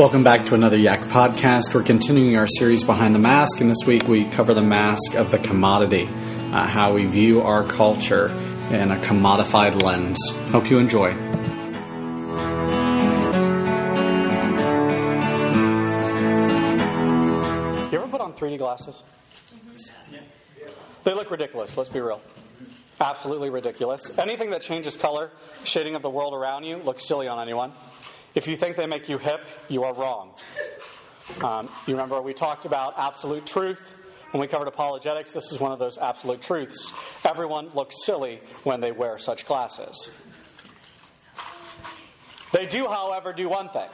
Welcome 0.00 0.24
back 0.24 0.46
to 0.46 0.54
another 0.54 0.78
Yak 0.78 1.00
podcast. 1.10 1.74
We're 1.74 1.82
continuing 1.82 2.34
our 2.34 2.46
series 2.46 2.82
Behind 2.82 3.14
the 3.14 3.18
Mask, 3.18 3.60
and 3.60 3.68
this 3.68 3.86
week 3.86 4.08
we 4.08 4.24
cover 4.24 4.54
the 4.54 4.62
mask 4.62 5.14
of 5.14 5.30
the 5.30 5.38
commodity, 5.38 6.06
uh, 6.06 6.66
how 6.66 6.94
we 6.94 7.04
view 7.04 7.42
our 7.42 7.64
culture 7.64 8.30
in 8.70 8.92
a 8.92 8.96
commodified 8.96 9.82
lens. 9.82 10.18
Hope 10.52 10.70
you 10.70 10.78
enjoy. 10.78 11.10
You 11.10 11.16
ever 17.98 18.08
put 18.08 18.22
on 18.22 18.32
3D 18.32 18.56
glasses? 18.56 19.02
They 21.04 21.12
look 21.12 21.30
ridiculous, 21.30 21.76
let's 21.76 21.90
be 21.90 22.00
real. 22.00 22.22
Absolutely 23.02 23.50
ridiculous. 23.50 24.18
Anything 24.18 24.48
that 24.52 24.62
changes 24.62 24.96
color, 24.96 25.30
shading 25.64 25.94
of 25.94 26.00
the 26.00 26.08
world 26.08 26.32
around 26.32 26.64
you, 26.64 26.78
looks 26.78 27.06
silly 27.06 27.28
on 27.28 27.38
anyone. 27.38 27.72
If 28.34 28.46
you 28.46 28.56
think 28.56 28.76
they 28.76 28.86
make 28.86 29.08
you 29.08 29.18
hip, 29.18 29.42
you 29.68 29.84
are 29.84 29.94
wrong. 29.94 30.32
Um, 31.42 31.68
you 31.86 31.94
remember 31.94 32.20
we 32.20 32.34
talked 32.34 32.64
about 32.64 32.94
absolute 32.96 33.46
truth 33.46 33.96
when 34.30 34.40
we 34.40 34.46
covered 34.46 34.68
apologetics. 34.68 35.32
This 35.32 35.50
is 35.52 35.58
one 35.58 35.72
of 35.72 35.78
those 35.78 35.98
absolute 35.98 36.42
truths. 36.42 36.92
Everyone 37.24 37.70
looks 37.74 38.04
silly 38.04 38.40
when 38.64 38.80
they 38.80 38.92
wear 38.92 39.18
such 39.18 39.46
glasses. 39.46 40.24
They 42.52 42.66
do, 42.66 42.88
however, 42.88 43.32
do 43.32 43.48
one 43.48 43.68
thing, 43.68 43.88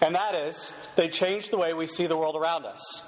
and 0.00 0.14
that 0.14 0.34
is 0.34 0.72
they 0.96 1.08
change 1.08 1.50
the 1.50 1.58
way 1.58 1.74
we 1.74 1.86
see 1.86 2.06
the 2.06 2.16
world 2.16 2.36
around 2.36 2.64
us. 2.64 3.06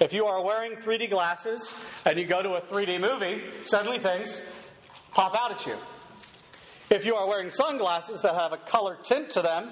If 0.00 0.12
you 0.12 0.26
are 0.26 0.40
wearing 0.40 0.76
3D 0.76 1.10
glasses 1.10 1.74
and 2.04 2.18
you 2.18 2.24
go 2.24 2.40
to 2.40 2.54
a 2.54 2.60
3D 2.60 3.00
movie, 3.00 3.42
suddenly 3.64 3.98
things 3.98 4.40
pop 5.12 5.36
out 5.36 5.50
at 5.50 5.66
you. 5.66 5.74
If 6.90 7.04
you 7.04 7.16
are 7.16 7.28
wearing 7.28 7.50
sunglasses 7.50 8.22
that 8.22 8.34
have 8.34 8.52
a 8.52 8.56
color 8.56 8.96
tint 9.02 9.30
to 9.30 9.42
them, 9.42 9.70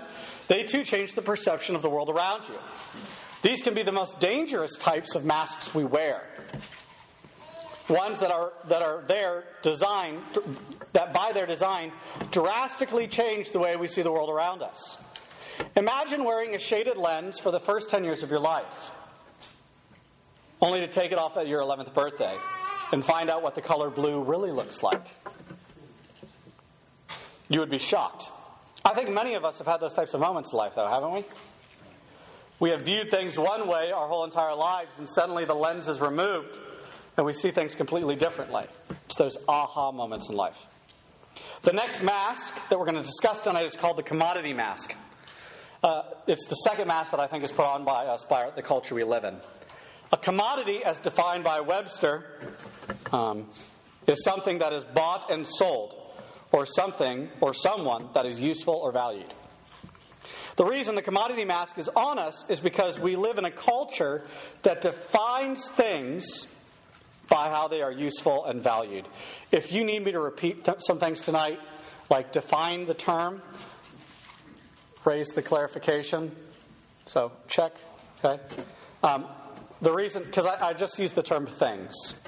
they 0.49 0.65
too 0.65 0.85
change 0.85 1.15
the 1.15 1.23
perception 1.23 1.75
of 1.75 1.81
the 1.81 1.89
world 1.89 2.11
around 2.11 2.47
you. 2.47 2.59
These 3.43 3.63
can 3.63 3.73
be 3.73 3.83
the 3.83 3.93
most 3.93 4.21
dangerous 4.21 4.77
types 4.77 5.15
of 5.15 5.25
masks 5.25 5.75
we 5.75 5.85
wear. 5.85 6.23
Ones 7.89 8.21
that 8.21 8.31
are 8.33 8.53
that 8.69 8.83
are 8.83 9.05
there 9.07 9.45
designed 9.63 10.21
that 10.93 11.15
by 11.15 11.33
their 11.33 11.47
design 11.47 11.93
drastically 12.33 13.07
change 13.07 13.53
the 13.53 13.61
way 13.61 13.77
we 13.77 13.87
see 13.87 14.03
the 14.03 14.11
world 14.11 14.29
around 14.29 14.63
us. 14.63 15.03
Imagine 15.77 16.25
wearing 16.25 16.55
a 16.55 16.59
shaded 16.59 16.97
lens 16.97 17.39
for 17.39 17.51
the 17.51 17.61
first 17.61 17.89
10 17.89 18.05
years 18.05 18.23
of 18.23 18.31
your 18.31 18.41
life, 18.41 18.91
only 20.61 20.81
to 20.81 20.89
take 20.89 21.13
it 21.13 21.19
off 21.19 21.37
at 21.37 21.47
your 21.47 21.63
11th 21.63 21.95
birthday 21.95 22.35
and 22.93 23.05
find 23.05 23.31
out 23.31 23.43
what 23.43 23.55
the 23.55 23.63
color 23.63 23.89
blue 23.89 24.23
really 24.23 24.51
looks 24.51 24.83
like 24.83 25.07
you 27.49 27.61
would 27.61 27.71
be 27.71 27.79
shocked. 27.79 28.29
I 28.85 28.95
think 28.95 29.11
many 29.11 29.35
of 29.35 29.45
us 29.45 29.59
have 29.59 29.67
had 29.67 29.79
those 29.81 29.95
types 29.95 30.15
of 30.15 30.21
moments 30.21 30.53
in 30.53 30.59
life, 30.59 30.75
though, 30.77 30.89
haven't 30.89 31.11
we? 31.11 31.25
We 32.59 32.71
have 32.71 32.83
viewed 32.83 33.11
things 33.11 33.39
one 33.39 33.69
way 33.69 33.93
our 33.93 34.09
whole 34.09 34.25
entire 34.25 34.55
lives, 34.55 34.99
and 34.99 35.09
suddenly 35.09 35.45
the 35.45 35.55
lens 35.55 35.89
is 35.89 36.01
removed, 36.01 36.59
and 37.17 37.27
we 37.27 37.33
see 37.33 37.51
things 37.51 37.75
completely 37.75 38.17
differently. 38.17 38.65
It's 39.07 39.17
those 39.17 39.37
aha 39.49 39.93
moments 39.93 40.31
in 40.31 40.37
life. 40.37 40.57
The 41.63 41.73
next 41.73 42.03
mask 42.03 42.55
that 42.69 42.79
we're 42.79 42.87
going 42.87 42.97
to 42.97 43.03
discuss 43.03 43.41
tonight 43.41 43.67
is 43.67 43.75
called 43.75 43.99
the 43.99 44.03
commodity 44.03 44.53
mask. 44.53 44.95
Uh, 45.83 46.03
it's 46.27 46.47
the 46.47 46.55
second 46.55 46.89
mask 46.89 47.11
that 47.11 47.21
I 47.21 47.27
think 47.27 47.45
is 47.45 47.53
put 47.53 47.67
on 47.67 47.85
by 47.85 48.07
us 48.07 48.25
by 48.25 48.51
the 48.51 48.63
culture 48.63 48.95
we 48.95 49.05
live 49.05 49.25
in. 49.25 49.37
A 50.13 50.17
commodity, 50.17 50.85
as 50.85 50.99
defined 50.99 51.45
by 51.45 51.61
Webster, 51.61 52.25
um, 53.13 53.49
is 54.07 54.23
something 54.25 54.61
that 54.61 54.73
is 54.73 54.85
bought 54.85 55.31
and 55.31 55.47
sold 55.47 56.06
or 56.53 56.67
something 56.67 57.29
or 57.41 57.55
someone 57.55 58.09
that 58.15 58.27
is 58.27 58.41
useful 58.41 58.75
or 58.75 58.93
valued. 58.93 59.33
The 60.57 60.65
reason 60.65 60.95
the 60.95 61.03
commodity 61.03 61.45
mask 61.45 61.79
is 61.79 61.89
on 61.91 62.19
us 62.19 62.49
is 62.49 62.61
because 62.61 62.99
we 62.99 63.15
live 63.15 63.37
in 63.37 63.45
a 63.45 63.51
culture 63.51 64.25
that 64.63 64.81
defines 64.81 65.69
things 65.69 66.55
by 67.29 67.51
how 67.51 67.69
they 67.69 67.83
are 67.83 67.93
useful 67.93 68.47
and 68.47 68.63
valued. 68.63 69.07
If 69.53 69.71
you 69.73 69.85
need 69.85 70.05
me 70.05 70.13
to 70.13 70.21
repeat 70.21 70.65
th- 70.65 70.79
some 70.81 70.99
things 70.99 71.21
tonight, 71.21 71.61
like 72.09 72.33
define 72.33 72.87
the 72.87 72.95
term, 72.95 73.43
raise 75.05 75.29
the 75.29 75.43
clarification, 75.43 76.35
so 77.05 77.33
check, 77.49 77.73
okay? 78.25 78.43
Um, 79.03 79.27
the 79.83 79.93
reason, 79.93 80.23
because 80.25 80.47
I, 80.47 80.69
I 80.69 80.73
just 80.73 80.99
used 80.99 81.15
the 81.15 81.23
term 81.23 81.47
things. 81.47 82.21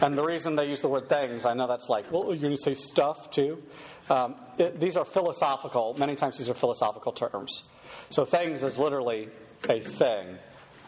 And 0.00 0.16
the 0.16 0.24
reason 0.24 0.56
they 0.56 0.66
use 0.66 0.80
the 0.80 0.88
word 0.88 1.08
things, 1.08 1.44
I 1.44 1.54
know 1.54 1.66
that's 1.66 1.88
like, 1.88 2.10
well, 2.10 2.26
you're 2.26 2.36
going 2.36 2.56
to 2.56 2.62
say 2.62 2.74
stuff 2.74 3.30
too. 3.30 3.62
Um, 4.08 4.34
it, 4.58 4.80
these 4.80 4.96
are 4.96 5.04
philosophical, 5.04 5.94
many 5.98 6.14
times 6.16 6.38
these 6.38 6.48
are 6.48 6.54
philosophical 6.54 7.12
terms. 7.12 7.68
So 8.08 8.24
things 8.24 8.62
is 8.62 8.78
literally 8.78 9.28
a 9.68 9.80
thing. 9.80 10.38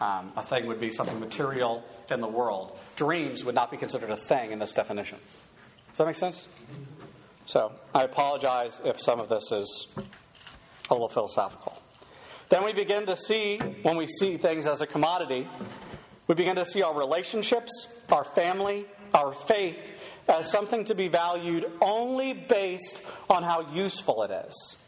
Um, 0.01 0.33
a 0.35 0.43
thing 0.43 0.65
would 0.65 0.81
be 0.81 0.91
something 0.91 1.19
material 1.19 1.83
in 2.09 2.19
the 2.19 2.27
world. 2.27 2.79
Dreams 2.95 3.45
would 3.45 3.55
not 3.55 3.71
be 3.71 3.77
considered 3.77 4.09
a 4.09 4.17
thing 4.17 4.51
in 4.51 4.59
this 4.59 4.73
definition. 4.73 5.19
Does 5.89 5.99
that 5.99 6.07
make 6.07 6.15
sense? 6.15 6.49
So 7.45 7.71
I 7.93 8.03
apologize 8.03 8.81
if 8.83 8.99
some 8.99 9.19
of 9.19 9.29
this 9.29 9.51
is 9.51 9.93
a 10.89 10.93
little 10.93 11.09
philosophical. 11.09 11.81
Then 12.49 12.65
we 12.65 12.73
begin 12.73 13.05
to 13.05 13.15
see, 13.15 13.57
when 13.83 13.95
we 13.95 14.07
see 14.07 14.37
things 14.37 14.67
as 14.67 14.81
a 14.81 14.87
commodity, 14.87 15.47
we 16.27 16.35
begin 16.35 16.55
to 16.55 16.65
see 16.65 16.81
our 16.81 16.97
relationships, 16.97 17.92
our 18.13 18.23
family, 18.23 18.85
our 19.13 19.33
faith 19.33 19.91
as 20.29 20.49
something 20.49 20.85
to 20.85 20.95
be 20.95 21.09
valued 21.09 21.69
only 21.81 22.31
based 22.31 23.05
on 23.29 23.43
how 23.43 23.69
useful 23.73 24.23
it 24.23 24.31
is. 24.47 24.81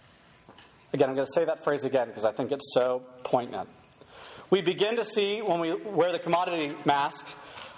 Again, 0.93 1.09
I'm 1.09 1.15
going 1.15 1.27
to 1.27 1.33
say 1.33 1.43
that 1.43 1.63
phrase 1.63 1.83
again 1.83 2.07
because 2.07 2.23
I 2.23 2.31
think 2.31 2.53
it's 2.53 2.73
so 2.73 3.03
poignant. 3.23 3.67
We 4.49 4.61
begin 4.61 4.95
to 4.95 5.03
see 5.03 5.41
when 5.41 5.59
we 5.59 5.73
wear 5.73 6.13
the 6.13 6.19
commodity 6.19 6.73
masks 6.85 7.35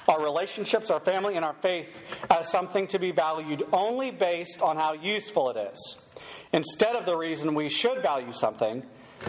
our 0.07 0.23
relationships, 0.23 0.89
our 0.89 0.99
family, 0.99 1.35
and 1.35 1.43
our 1.43 1.55
faith 1.55 2.01
as 2.29 2.49
something 2.49 2.87
to 2.87 2.99
be 2.99 3.11
valued 3.11 3.65
only 3.73 4.11
based 4.11 4.61
on 4.61 4.77
how 4.77 4.93
useful 4.93 5.49
it 5.49 5.71
is, 5.73 6.09
instead 6.53 6.95
of 6.95 7.05
the 7.05 7.17
reason 7.17 7.53
we 7.53 7.69
should 7.69 8.01
value 8.01 8.31
something, 8.31 8.83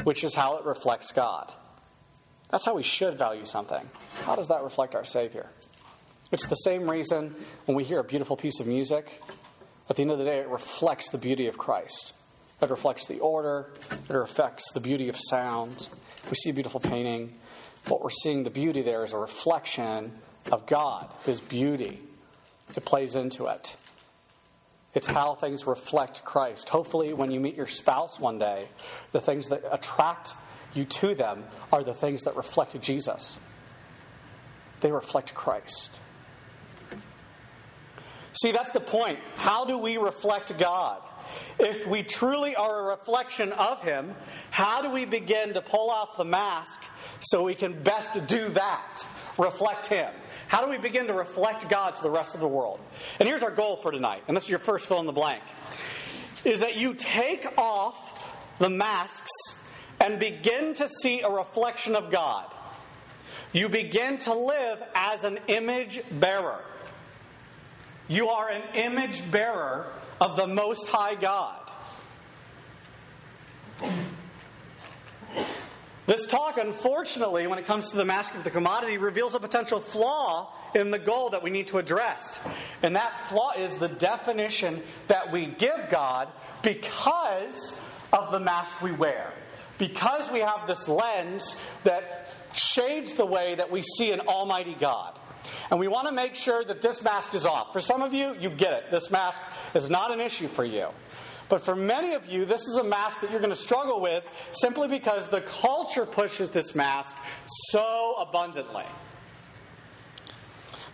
which 0.04 0.22
is 0.22 0.34
how 0.34 0.56
it 0.56 0.64
reflects 0.64 1.12
God. 1.12 1.52
That's 2.50 2.64
how 2.64 2.74
we 2.74 2.82
should 2.82 3.18
value 3.18 3.44
something. 3.44 3.90
How 4.22 4.36
does 4.36 4.48
that 4.48 4.62
reflect 4.62 4.94
our 4.94 5.04
Savior? 5.04 5.48
It's 6.30 6.46
the 6.46 6.56
same 6.56 6.88
reason 6.90 7.34
when 7.64 7.76
we 7.76 7.84
hear 7.84 8.00
a 8.00 8.04
beautiful 8.04 8.36
piece 8.36 8.60
of 8.60 8.66
music, 8.66 9.20
at 9.88 9.96
the 9.96 10.02
end 10.02 10.10
of 10.10 10.18
the 10.18 10.24
day, 10.24 10.40
it 10.40 10.48
reflects 10.48 11.08
the 11.08 11.16
beauty 11.16 11.46
of 11.46 11.56
Christ. 11.56 12.14
It 12.60 12.68
reflects 12.68 13.06
the 13.06 13.20
order, 13.20 13.70
it 14.08 14.14
reflects 14.14 14.72
the 14.72 14.80
beauty 14.80 15.08
of 15.08 15.16
sound. 15.16 15.88
We 16.28 16.34
see 16.34 16.50
a 16.50 16.52
beautiful 16.54 16.80
painting. 16.80 17.34
What 17.86 18.02
we're 18.02 18.10
seeing, 18.10 18.42
the 18.42 18.50
beauty 18.50 18.82
there, 18.82 19.04
is 19.04 19.14
a 19.14 19.18
reflection 19.18 20.12
of 20.52 20.66
God, 20.66 21.10
His 21.24 21.40
beauty. 21.40 22.00
It 22.76 22.84
plays 22.84 23.14
into 23.14 23.46
it. 23.46 23.76
It's 24.94 25.06
how 25.06 25.34
things 25.34 25.66
reflect 25.66 26.24
Christ. 26.24 26.68
Hopefully, 26.68 27.14
when 27.14 27.30
you 27.30 27.40
meet 27.40 27.54
your 27.54 27.66
spouse 27.66 28.20
one 28.20 28.38
day, 28.38 28.68
the 29.12 29.20
things 29.20 29.48
that 29.48 29.62
attract 29.70 30.34
you 30.74 30.84
to 30.84 31.14
them 31.14 31.44
are 31.72 31.82
the 31.82 31.94
things 31.94 32.24
that 32.24 32.36
reflect 32.36 32.78
Jesus. 32.82 33.40
They 34.80 34.92
reflect 34.92 35.34
Christ. 35.34 36.00
See, 38.32 38.52
that's 38.52 38.72
the 38.72 38.80
point. 38.80 39.18
How 39.36 39.64
do 39.64 39.78
we 39.78 39.96
reflect 39.96 40.56
God? 40.58 41.00
If 41.58 41.86
we 41.86 42.02
truly 42.02 42.56
are 42.56 42.80
a 42.80 42.84
reflection 42.84 43.52
of 43.52 43.82
Him, 43.82 44.14
how 44.50 44.82
do 44.82 44.90
we 44.90 45.04
begin 45.04 45.54
to 45.54 45.60
pull 45.60 45.90
off 45.90 46.16
the 46.16 46.24
mask 46.24 46.82
so 47.20 47.44
we 47.44 47.54
can 47.54 47.82
best 47.82 48.26
do 48.26 48.48
that? 48.50 49.06
Reflect 49.36 49.86
Him. 49.86 50.12
How 50.46 50.64
do 50.64 50.70
we 50.70 50.78
begin 50.78 51.06
to 51.08 51.12
reflect 51.12 51.68
God 51.68 51.94
to 51.96 52.02
the 52.02 52.10
rest 52.10 52.34
of 52.34 52.40
the 52.40 52.48
world? 52.48 52.80
And 53.20 53.28
here's 53.28 53.42
our 53.42 53.50
goal 53.50 53.76
for 53.76 53.92
tonight, 53.92 54.22
and 54.28 54.36
this 54.36 54.44
is 54.44 54.50
your 54.50 54.58
first 54.58 54.86
fill 54.86 55.00
in 55.00 55.06
the 55.06 55.12
blank 55.12 55.42
is 56.44 56.60
that 56.60 56.76
you 56.76 56.94
take 56.94 57.46
off 57.58 58.56
the 58.58 58.70
masks 58.70 59.30
and 60.00 60.18
begin 60.18 60.74
to 60.74 60.88
see 61.02 61.20
a 61.22 61.30
reflection 61.30 61.94
of 61.94 62.10
God. 62.10 62.46
You 63.52 63.68
begin 63.68 64.18
to 64.18 64.34
live 64.34 64.82
as 64.94 65.24
an 65.24 65.38
image 65.46 66.00
bearer. 66.12 66.60
You 68.08 68.30
are 68.30 68.48
an 68.48 68.62
image 68.74 69.30
bearer 69.30 69.86
of 70.18 70.36
the 70.36 70.46
Most 70.46 70.88
High 70.88 71.14
God. 71.14 71.58
This 76.06 76.26
talk, 76.26 76.56
unfortunately, 76.56 77.46
when 77.46 77.58
it 77.58 77.66
comes 77.66 77.90
to 77.90 77.98
the 77.98 78.04
mask 78.06 78.34
of 78.34 78.42
the 78.42 78.50
commodity, 78.50 78.96
reveals 78.96 79.34
a 79.34 79.40
potential 79.40 79.78
flaw 79.78 80.54
in 80.74 80.90
the 80.90 80.98
goal 80.98 81.28
that 81.30 81.42
we 81.42 81.50
need 81.50 81.66
to 81.66 81.76
address. 81.76 82.40
And 82.82 82.96
that 82.96 83.12
flaw 83.28 83.52
is 83.52 83.76
the 83.76 83.88
definition 83.88 84.82
that 85.08 85.30
we 85.30 85.44
give 85.44 85.88
God 85.90 86.28
because 86.62 87.78
of 88.10 88.32
the 88.32 88.40
mask 88.40 88.80
we 88.80 88.90
wear. 88.90 89.30
Because 89.76 90.32
we 90.32 90.40
have 90.40 90.66
this 90.66 90.88
lens 90.88 91.60
that 91.84 92.30
shades 92.54 93.12
the 93.12 93.26
way 93.26 93.56
that 93.56 93.70
we 93.70 93.82
see 93.82 94.10
an 94.10 94.20
Almighty 94.20 94.78
God. 94.80 95.17
And 95.70 95.78
we 95.78 95.88
want 95.88 96.08
to 96.08 96.12
make 96.12 96.34
sure 96.34 96.64
that 96.64 96.80
this 96.80 97.02
mask 97.02 97.34
is 97.34 97.46
off. 97.46 97.72
For 97.72 97.80
some 97.80 98.02
of 98.02 98.14
you, 98.14 98.34
you 98.38 98.50
get 98.50 98.72
it. 98.72 98.90
This 98.90 99.10
mask 99.10 99.42
is 99.74 99.90
not 99.90 100.12
an 100.12 100.20
issue 100.20 100.48
for 100.48 100.64
you. 100.64 100.88
But 101.48 101.64
for 101.64 101.74
many 101.74 102.12
of 102.14 102.26
you, 102.26 102.44
this 102.44 102.66
is 102.66 102.76
a 102.76 102.84
mask 102.84 103.20
that 103.22 103.30
you're 103.30 103.40
going 103.40 103.50
to 103.50 103.56
struggle 103.56 104.00
with 104.00 104.24
simply 104.52 104.88
because 104.88 105.28
the 105.28 105.40
culture 105.40 106.04
pushes 106.04 106.50
this 106.50 106.74
mask 106.74 107.16
so 107.68 108.16
abundantly. 108.18 108.84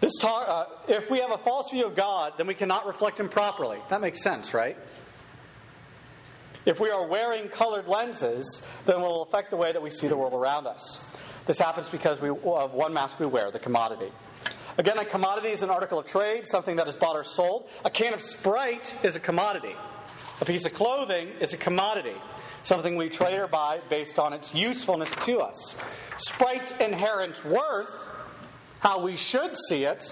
This 0.00 0.12
talk, 0.20 0.48
uh, 0.48 0.66
if 0.86 1.10
we 1.10 1.20
have 1.20 1.30
a 1.30 1.38
false 1.38 1.70
view 1.70 1.86
of 1.86 1.96
God, 1.96 2.34
then 2.36 2.46
we 2.46 2.54
cannot 2.54 2.86
reflect 2.86 3.18
Him 3.18 3.28
properly. 3.28 3.78
That 3.88 4.00
makes 4.00 4.22
sense, 4.22 4.54
right? 4.54 4.76
If 6.66 6.80
we 6.80 6.90
are 6.90 7.06
wearing 7.06 7.48
colored 7.48 7.88
lenses, 7.88 8.66
then 8.86 8.96
it 8.96 9.00
will 9.00 9.22
affect 9.22 9.50
the 9.50 9.56
way 9.56 9.72
that 9.72 9.82
we 9.82 9.90
see 9.90 10.06
the 10.06 10.16
world 10.16 10.34
around 10.34 10.66
us. 10.66 11.10
This 11.46 11.58
happens 11.58 11.88
because 11.88 12.20
we, 12.20 12.30
of 12.30 12.72
one 12.72 12.94
mask 12.94 13.20
we 13.20 13.26
wear, 13.26 13.50
the 13.50 13.58
commodity. 13.58 14.10
Again, 14.76 14.98
a 14.98 15.04
commodity 15.04 15.50
is 15.50 15.62
an 15.62 15.70
article 15.70 15.98
of 15.98 16.06
trade, 16.06 16.46
something 16.48 16.76
that 16.76 16.88
is 16.88 16.96
bought 16.96 17.16
or 17.16 17.24
sold. 17.24 17.68
A 17.84 17.90
can 17.90 18.12
of 18.12 18.20
Sprite 18.20 18.94
is 19.04 19.14
a 19.14 19.20
commodity. 19.20 19.74
A 20.40 20.44
piece 20.44 20.66
of 20.66 20.74
clothing 20.74 21.28
is 21.40 21.52
a 21.52 21.56
commodity, 21.56 22.16
something 22.64 22.96
we 22.96 23.08
trade 23.08 23.38
or 23.38 23.46
buy 23.46 23.80
based 23.88 24.18
on 24.18 24.32
its 24.32 24.52
usefulness 24.52 25.10
to 25.26 25.38
us. 25.38 25.76
Sprite's 26.16 26.76
inherent 26.78 27.44
worth, 27.44 27.88
how 28.80 29.00
we 29.00 29.16
should 29.16 29.56
see 29.68 29.84
it, 29.84 30.02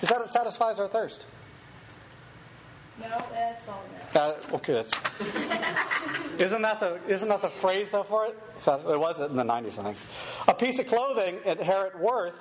is 0.00 0.08
that 0.08 0.20
it 0.22 0.28
satisfies 0.30 0.80
our 0.80 0.88
thirst. 0.88 1.26
No, 3.00 3.08
that's 3.32 3.66
all 3.66 3.82
Uh, 4.14 4.56
okay, 4.56 4.74
that's, 4.74 4.90
isn't 6.38 6.62
that 6.62 6.80
the 6.80 7.00
isn't 7.08 7.28
that 7.28 7.40
the 7.40 7.48
phrase 7.48 7.90
though 7.90 8.02
for 8.02 8.26
it? 8.26 8.38
It 8.66 9.00
was 9.00 9.20
in 9.20 9.36
the 9.36 9.42
'90s, 9.42 9.78
I 9.78 9.84
think. 9.84 9.96
A 10.48 10.54
piece 10.54 10.78
of 10.78 10.86
clothing, 10.86 11.38
inherent 11.46 11.98
worth, 11.98 12.34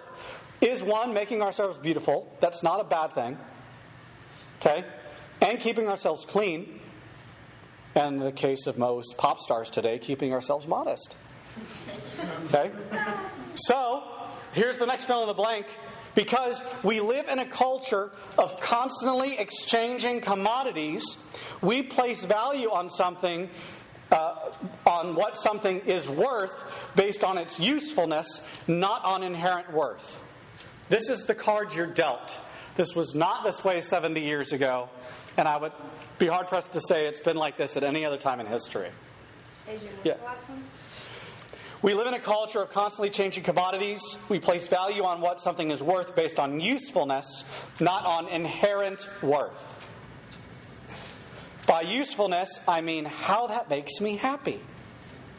is 0.62 0.84
one 0.84 1.14
making 1.14 1.42
ourselves 1.42 1.78
beautiful. 1.78 2.32
That's 2.40 2.64
not 2.64 2.80
a 2.80 2.84
bad 2.84 3.14
thing. 3.14 3.38
Okay, 4.62 4.84
and 5.42 5.60
keeping 5.60 5.88
ourselves 5.88 6.26
clean. 6.26 6.80
And 7.96 8.18
in 8.18 8.24
the 8.24 8.32
case 8.32 8.68
of 8.68 8.78
most 8.78 9.18
pop 9.18 9.40
stars 9.40 9.70
today, 9.70 9.98
keeping 9.98 10.34
ourselves 10.34 10.68
modest. 10.68 11.16
Okay, 12.46 12.72
so 13.56 14.04
here's 14.54 14.78
the 14.78 14.86
next 14.86 15.06
fill 15.06 15.22
in 15.22 15.28
the 15.28 15.34
blank. 15.34 15.66
Because 16.16 16.62
we 16.84 17.00
live 17.00 17.30
in 17.30 17.40
a 17.40 17.46
culture 17.46 18.12
of 18.38 18.60
constantly 18.60 19.38
exchanging 19.38 20.22
commodities, 20.22 21.04
we 21.62 21.84
place 21.84 22.26
value 22.26 22.72
on 22.72 22.90
something, 22.90 23.50
uh, 24.12 24.50
on 24.86 25.16
what 25.16 25.38
something 25.38 25.80
is 25.82 26.10
worth 26.10 26.52
based 26.96 27.24
on 27.24 27.38
its 27.38 27.60
usefulness, 27.60 28.48
not 28.68 29.06
on 29.06 29.24
inherent 29.24 29.72
worth. 29.72 30.22
This 30.90 31.10
is 31.10 31.26
the 31.26 31.36
card 31.36 31.74
you're 31.74 31.88
dealt. 31.88 32.40
This 32.76 32.96
was 32.96 33.14
not 33.14 33.44
this 33.44 33.64
way 33.64 33.82
70 33.82 34.22
years 34.22 34.54
ago, 34.54 34.90
and 35.38 35.48
I 35.48 35.58
would 35.58 35.72
be 36.18 36.28
hard 36.28 36.48
pressed 36.48 36.74
to 36.74 36.82
say 36.82 37.08
it's 37.08 37.20
been 37.20 37.38
like 37.38 37.58
this 37.58 37.78
at 37.78 37.84
any 37.84 38.06
other 38.06 38.18
time 38.18 38.40
in 38.40 38.46
history. 38.48 38.90
Yeah. 40.04 40.16
the 40.16 40.24
last 40.24 40.50
one? 40.50 40.64
We 41.82 41.94
live 41.94 42.08
in 42.08 42.14
a 42.14 42.20
culture 42.20 42.62
of 42.62 42.72
constantly 42.72 43.10
changing 43.10 43.44
commodities. 43.44 44.02
We 44.28 44.40
place 44.40 44.68
value 44.68 45.04
on 45.04 45.22
what 45.22 45.40
something 45.40 45.72
is 45.72 45.82
worth 45.82 46.16
based 46.16 46.38
on 46.38 46.60
usefulness, 46.60 47.50
not 47.80 48.06
on 48.06 48.28
inherent 48.28 49.08
worth. 49.22 49.76
By 51.66 51.82
usefulness, 51.82 52.50
I 52.68 52.82
mean 52.82 53.06
how 53.06 53.48
that 53.48 53.70
makes 53.70 54.02
me 54.02 54.18
happy, 54.18 54.60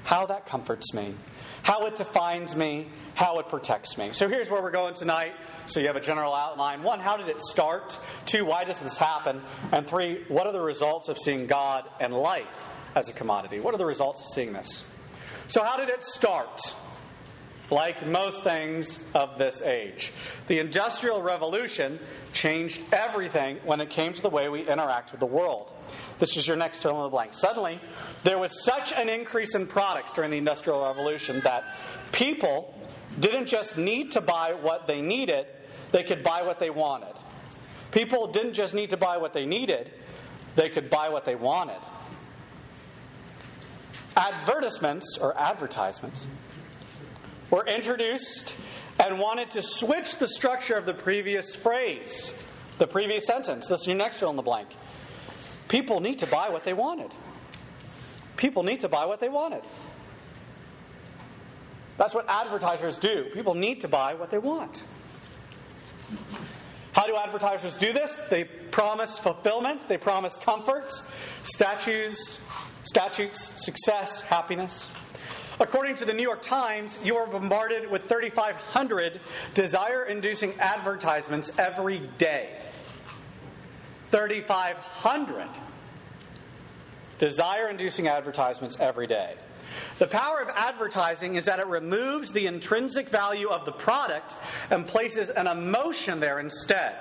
how 0.05 0.27
that 0.27 0.47
comforts 0.47 0.95
me, 0.95 1.15
how 1.63 1.87
it 1.87 1.97
defines 1.97 2.57
me, 2.57 2.87
how 3.15 3.39
it 3.39 3.49
protects 3.49 3.99
me. 3.99 4.11
So 4.13 4.29
here's 4.29 4.51
where 4.51 4.63
we're 4.63 4.71
going 4.71 4.95
tonight. 4.95 5.33
So 5.67 5.81
you 5.81 5.87
have 5.87 5.97
a 5.97 6.01
general 6.01 6.35
outline. 6.35 6.83
One, 6.83 7.01
how 7.01 7.17
did 7.17 7.29
it 7.29 7.41
start? 7.41 7.99
Two, 8.27 8.45
why 8.45 8.65
does 8.65 8.81
this 8.81 8.99
happen? 8.99 9.43
And 9.73 9.87
three, 9.87 10.25
what 10.29 10.47
are 10.47 10.53
the 10.53 10.61
results 10.61 11.09
of 11.09 11.19
seeing 11.19 11.47
God 11.47 11.89
and 12.01 12.15
life 12.15 12.69
as 12.95 13.09
a 13.09 13.13
commodity? 13.13 13.61
What 13.61 13.75
are 13.75 13.79
the 13.79 13.87
results 13.87 14.23
of 14.23 14.29
seeing 14.29 14.53
this? 14.53 14.91
So, 15.49 15.65
how 15.65 15.77
did 15.77 15.89
it 15.89 16.03
start? 16.03 16.61
Like 17.71 18.05
most 18.05 18.43
things 18.43 19.05
of 19.15 19.39
this 19.39 19.63
age, 19.63 20.13
the 20.49 20.59
Industrial 20.59 21.23
Revolution 21.23 22.01
changed 22.33 22.81
everything 22.93 23.59
when 23.65 23.81
it 23.81 23.91
came 23.91 24.13
to 24.13 24.23
the 24.23 24.29
way 24.29 24.49
we 24.49 24.69
interact 24.69 25.13
with 25.13 25.21
the 25.21 25.27
world. 25.27 25.71
This 26.19 26.37
is 26.37 26.49
your 26.49 26.57
next 26.57 26.83
fill 26.83 26.97
in 26.97 27.03
the 27.05 27.09
blank. 27.09 27.33
Suddenly, 27.33 27.81
there 28.25 28.39
was 28.39 28.65
such 28.65 28.93
an 28.93 29.09
increase 29.09 29.55
in 29.55 29.69
products 29.69 30.13
during 30.13 30.33
the 30.33 30.37
Industrial 30.37 30.85
Revolution 30.85 31.41
that 31.41 31.65
people 32.11 32.75
didn't 33.19 33.47
just 33.47 33.77
need 33.77 34.13
to 34.13 34.21
buy 34.21 34.55
what 34.55 34.87
they 34.87 35.01
needed, 35.03 35.47
they 35.93 36.03
could 36.03 36.23
buy 36.23 36.43
what 36.43 36.59
they 36.59 36.71
wanted. 36.71 37.15
People 37.91 38.29
didn't 38.29 38.55
just 38.55 38.75
need 38.75 38.91
to 38.91 38.97
buy 38.97 39.17
what 39.17 39.33
they 39.33 39.47
needed, 39.47 39.91
they 40.57 40.69
could 40.69 40.91
buy 40.91 41.09
what 41.09 41.25
they 41.25 41.35
wanted. 41.35 41.79
Advertisements 44.17 45.19
or 45.19 45.37
advertisements 45.39 46.27
were 47.51 47.67
introduced 47.67 48.57
and 48.99 49.19
wanted 49.19 49.51
to 49.51 49.63
switch 49.63 50.19
the 50.19 50.29
structure 50.29 50.75
of 50.75 50.87
the 50.87 50.95
previous 50.95 51.55
phrase, 51.55 52.35
the 52.79 52.87
previous 52.87 53.27
sentence. 53.27 53.67
This 53.67 53.81
is 53.81 53.87
your 53.87 53.97
next 53.97 54.19
fill 54.19 54.31
in 54.31 54.37
the 54.37 54.43
blank. 54.43 54.69
People 55.69 56.01
need 56.01 56.19
to 56.19 56.27
buy 56.27 56.49
what 56.51 56.65
they 56.65 56.75
wanted. 56.75 57.11
People 58.37 58.63
need 58.63 58.81
to 58.81 58.89
buy 58.89 59.07
what 59.07 59.21
they 59.21 59.29
wanted. 59.29 59.63
That's 62.01 62.15
what 62.15 62.25
advertisers 62.31 62.97
do. 62.97 63.25
People 63.35 63.55
need 63.55 63.83
to 63.83 63.89
buy 63.89 64.15
what 64.15 64.31
they 64.31 64.39
want. 64.39 64.85
How 66.93 67.07
do 67.07 67.15
advertisers 67.15 67.77
do 67.77 67.93
this? 67.93 68.17
They 68.31 68.45
promise 68.45 69.19
fulfillment, 69.19 69.87
they 69.87 69.99
promise 69.99 70.39
comfort, 70.39 70.91
statues, 71.43 72.41
statutes, 72.85 73.63
success, 73.63 74.23
happiness. 74.23 74.91
According 75.61 75.97
to 75.97 76.07
the 76.07 76.15
New 76.15 76.23
York 76.23 76.41
Times, 76.41 76.99
you 77.05 77.19
are 77.19 77.27
bombarded 77.27 77.91
with 77.91 78.09
3,500 78.09 79.21
desire 79.53 80.05
inducing 80.05 80.59
advertisements 80.59 81.59
every 81.59 81.99
day. 82.17 82.57
3,500 84.11 85.49
desire 87.19 87.69
inducing 87.69 88.09
advertisements 88.09 88.81
every 88.81 89.07
day. 89.07 89.35
The 89.99 90.07
power 90.07 90.41
of 90.41 90.49
advertising 90.51 91.37
is 91.37 91.45
that 91.45 91.59
it 91.59 91.67
removes 91.67 92.33
the 92.33 92.47
intrinsic 92.47 93.09
value 93.09 93.49
of 93.49 93.67
the 93.67 93.73
product 93.73 94.35
and 94.71 94.87
places 94.87 95.31
an 95.31 95.47
emotion 95.47 96.21
there 96.21 96.39
instead. 96.41 96.97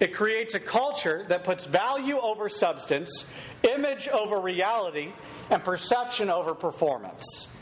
It 0.00 0.14
creates 0.14 0.54
a 0.54 0.60
culture 0.60 1.24
that 1.28 1.44
puts 1.44 1.64
value 1.64 2.18
over 2.18 2.48
substance, 2.48 3.32
image 3.62 4.08
over 4.08 4.40
reality, 4.40 5.12
and 5.50 5.62
perception 5.64 6.30
over 6.30 6.54
performance. 6.54 7.52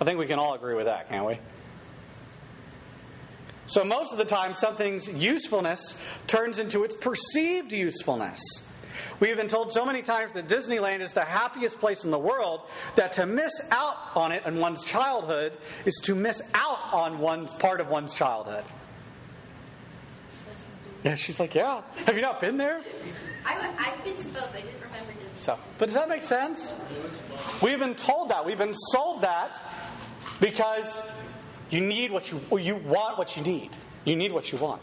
I 0.00 0.04
think 0.04 0.18
we 0.18 0.26
can 0.26 0.38
all 0.38 0.54
agree 0.54 0.74
with 0.74 0.86
that, 0.86 1.08
can't 1.08 1.24
we? 1.24 1.38
So, 3.68 3.84
most 3.84 4.12
of 4.12 4.18
the 4.18 4.24
time, 4.24 4.54
something's 4.54 5.08
usefulness 5.08 6.00
turns 6.26 6.58
into 6.58 6.84
its 6.84 6.94
perceived 6.94 7.72
usefulness. 7.72 8.40
We 9.20 9.28
have 9.28 9.36
been 9.36 9.48
told 9.48 9.72
so 9.72 9.84
many 9.84 10.02
times 10.02 10.32
that 10.32 10.48
Disneyland 10.48 11.00
is 11.00 11.12
the 11.12 11.24
happiest 11.24 11.78
place 11.78 12.04
in 12.04 12.10
the 12.10 12.18
world 12.18 12.62
that 12.96 13.12
to 13.14 13.26
miss 13.26 13.52
out 13.70 13.96
on 14.14 14.32
it 14.32 14.44
in 14.46 14.60
one's 14.60 14.84
childhood 14.84 15.52
is 15.84 16.00
to 16.04 16.14
miss 16.14 16.42
out 16.54 16.92
on 16.92 17.18
one's 17.18 17.52
part 17.52 17.80
of 17.80 17.88
one's 17.88 18.14
childhood. 18.14 18.64
Yeah, 21.04 21.14
she's 21.14 21.38
like, 21.38 21.54
yeah. 21.54 21.82
Have 22.06 22.16
you 22.16 22.22
not 22.22 22.40
been 22.40 22.56
there? 22.56 22.80
I, 23.44 23.54
I've 23.78 24.04
been 24.04 24.16
to 24.16 24.28
both. 24.28 24.52
I 24.54 24.60
didn't 24.60 24.82
remember 24.82 25.12
Disney. 25.12 25.28
So, 25.36 25.58
but 25.78 25.86
does 25.86 25.94
that 25.94 26.08
make 26.08 26.24
sense? 26.24 26.80
We've 27.62 27.78
been 27.78 27.94
told 27.94 28.30
that. 28.30 28.44
We've 28.44 28.58
been 28.58 28.74
sold 28.74 29.22
that 29.22 29.60
because 30.40 31.10
you 31.70 31.80
need 31.80 32.10
what 32.10 32.30
you 32.30 32.40
or 32.50 32.58
you 32.58 32.76
want 32.76 33.18
what 33.18 33.36
you 33.36 33.42
need. 33.42 33.70
You 34.04 34.16
need 34.16 34.32
what 34.32 34.50
you 34.50 34.58
want. 34.58 34.82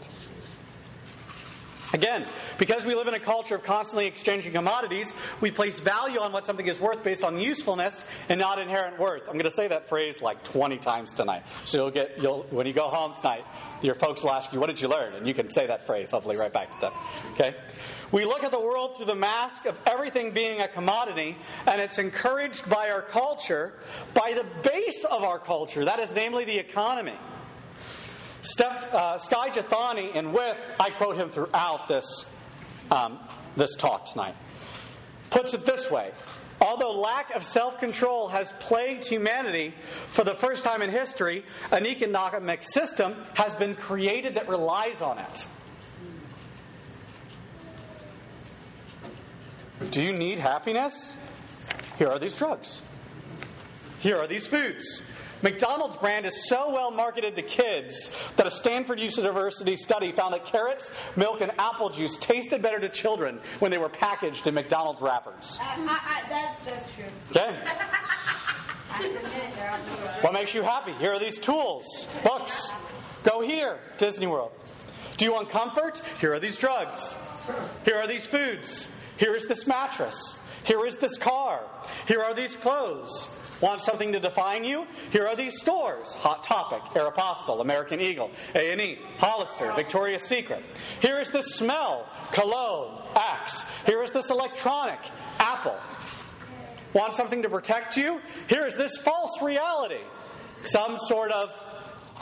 Again, 1.94 2.26
because 2.58 2.84
we 2.84 2.96
live 2.96 3.06
in 3.06 3.14
a 3.14 3.20
culture 3.20 3.54
of 3.54 3.62
constantly 3.62 4.06
exchanging 4.06 4.52
commodities, 4.52 5.14
we 5.40 5.52
place 5.52 5.78
value 5.78 6.18
on 6.18 6.32
what 6.32 6.44
something 6.44 6.66
is 6.66 6.80
worth 6.80 7.04
based 7.04 7.22
on 7.22 7.38
usefulness 7.38 8.04
and 8.28 8.40
not 8.40 8.58
inherent 8.58 8.98
worth. 8.98 9.22
I'm 9.28 9.34
going 9.34 9.44
to 9.44 9.52
say 9.52 9.68
that 9.68 9.88
phrase 9.88 10.20
like 10.20 10.42
20 10.42 10.78
times 10.78 11.12
tonight. 11.12 11.44
So 11.64 11.76
you'll 11.76 11.90
get 11.92 12.20
you'll 12.20 12.42
when 12.50 12.66
you 12.66 12.72
go 12.72 12.88
home 12.88 13.14
tonight, 13.14 13.44
your 13.80 13.94
folks 13.94 14.24
will 14.24 14.32
ask 14.32 14.52
you, 14.52 14.58
"What 14.58 14.66
did 14.66 14.80
you 14.80 14.88
learn?" 14.88 15.14
and 15.14 15.24
you 15.24 15.34
can 15.34 15.50
say 15.50 15.68
that 15.68 15.86
phrase 15.86 16.10
hopefully 16.10 16.36
right 16.36 16.52
back 16.52 16.74
to 16.74 16.80
them. 16.80 16.92
Okay? 17.34 17.54
We 18.10 18.24
look 18.24 18.42
at 18.42 18.50
the 18.50 18.60
world 18.60 18.96
through 18.96 19.06
the 19.06 19.14
mask 19.14 19.64
of 19.64 19.78
everything 19.86 20.32
being 20.32 20.62
a 20.62 20.68
commodity, 20.68 21.36
and 21.64 21.80
it's 21.80 22.00
encouraged 22.00 22.68
by 22.68 22.90
our 22.90 23.02
culture, 23.02 23.72
by 24.14 24.32
the 24.32 24.44
base 24.68 25.04
of 25.04 25.22
our 25.22 25.38
culture, 25.38 25.84
that 25.84 26.00
is 26.00 26.12
namely 26.12 26.44
the 26.44 26.58
economy. 26.58 27.18
Steph, 28.44 28.94
uh, 28.94 29.18
Skye 29.18 29.50
Jethani, 29.50 30.14
and 30.14 30.32
with, 30.32 30.56
I 30.78 30.90
quote 30.90 31.16
him 31.16 31.30
throughout 31.30 31.88
this, 31.88 32.30
um, 32.90 33.18
this 33.56 33.74
talk 33.76 34.12
tonight, 34.12 34.36
puts 35.30 35.54
it 35.54 35.66
this 35.66 35.90
way 35.90 36.12
Although 36.60 36.92
lack 36.92 37.34
of 37.34 37.44
self 37.44 37.78
control 37.78 38.28
has 38.28 38.50
plagued 38.52 39.06
humanity 39.06 39.74
for 40.08 40.24
the 40.24 40.34
first 40.34 40.64
time 40.64 40.82
in 40.82 40.90
history, 40.90 41.44
an 41.72 41.84
economic 41.84 42.64
system 42.64 43.14
has 43.34 43.54
been 43.54 43.74
created 43.74 44.36
that 44.36 44.48
relies 44.48 45.02
on 45.02 45.18
it. 45.18 45.46
Do 49.90 50.02
you 50.02 50.12
need 50.12 50.38
happiness? 50.38 51.16
Here 51.98 52.08
are 52.08 52.18
these 52.18 52.36
drugs. 52.36 52.82
Here 54.00 54.16
are 54.16 54.26
these 54.26 54.46
foods. 54.46 55.10
McDonald's 55.44 55.96
brand 55.96 56.24
is 56.24 56.48
so 56.48 56.72
well 56.72 56.90
marketed 56.90 57.36
to 57.36 57.42
kids 57.42 58.10
that 58.36 58.46
a 58.46 58.50
Stanford 58.50 58.98
University 58.98 59.76
study 59.76 60.10
found 60.10 60.32
that 60.32 60.46
carrots, 60.46 60.90
milk, 61.16 61.42
and 61.42 61.52
apple 61.58 61.90
juice 61.90 62.16
tasted 62.16 62.62
better 62.62 62.80
to 62.80 62.88
children 62.88 63.38
when 63.58 63.70
they 63.70 63.76
were 63.76 63.90
packaged 63.90 64.46
in 64.46 64.54
McDonald's 64.54 65.02
wrappers. 65.02 65.58
Uh, 65.60 65.64
I, 65.64 65.76
I, 65.76 66.24
I, 66.24 66.28
that, 66.30 66.56
that's 66.64 66.94
true. 66.94 67.04
Okay? 67.30 67.54
I 68.90 69.04
admit 69.04 69.22
it, 69.22 69.54
they're 69.54 69.68
out 69.68 69.84
there. 69.84 69.96
What 70.22 70.32
makes 70.32 70.54
you 70.54 70.62
happy? 70.62 70.92
Here 70.92 71.12
are 71.12 71.18
these 71.18 71.38
tools, 71.38 71.84
books. 72.22 72.72
Go 73.22 73.42
here, 73.42 73.78
Disney 73.98 74.26
World. 74.26 74.52
Do 75.18 75.26
you 75.26 75.32
want 75.32 75.50
comfort? 75.50 75.98
Here 76.20 76.32
are 76.32 76.40
these 76.40 76.56
drugs. 76.56 77.14
Here 77.84 77.96
are 77.96 78.06
these 78.06 78.24
foods. 78.24 78.96
Here 79.18 79.34
is 79.34 79.46
this 79.46 79.66
mattress. 79.66 80.42
Here 80.64 80.86
is 80.86 80.96
this 80.96 81.18
car. 81.18 81.60
Here 82.08 82.22
are 82.22 82.32
these 82.32 82.56
clothes. 82.56 83.28
Want 83.60 83.80
something 83.80 84.12
to 84.12 84.20
define 84.20 84.64
you? 84.64 84.86
Here 85.10 85.26
are 85.26 85.36
these 85.36 85.60
stores: 85.60 86.14
Hot 86.14 86.42
Topic, 86.42 86.82
Aeropostale, 86.92 87.60
American 87.60 88.00
Eagle, 88.00 88.30
A 88.54 88.72
and 88.72 88.80
E, 88.80 88.98
Hollister, 89.18 89.72
Victoria's 89.72 90.22
Secret. 90.22 90.62
Here 91.00 91.18
is 91.20 91.30
the 91.30 91.42
smell: 91.42 92.06
Cologne, 92.32 93.00
Axe. 93.14 93.84
Here 93.86 94.02
is 94.02 94.12
this 94.12 94.30
electronic: 94.30 94.98
Apple. 95.38 95.76
Want 96.92 97.14
something 97.14 97.42
to 97.42 97.48
protect 97.48 97.96
you? 97.96 98.20
Here 98.48 98.66
is 98.66 98.76
this 98.76 98.96
false 98.98 99.40
reality: 99.40 100.02
some 100.62 100.98
sort 100.98 101.30
of 101.30 101.50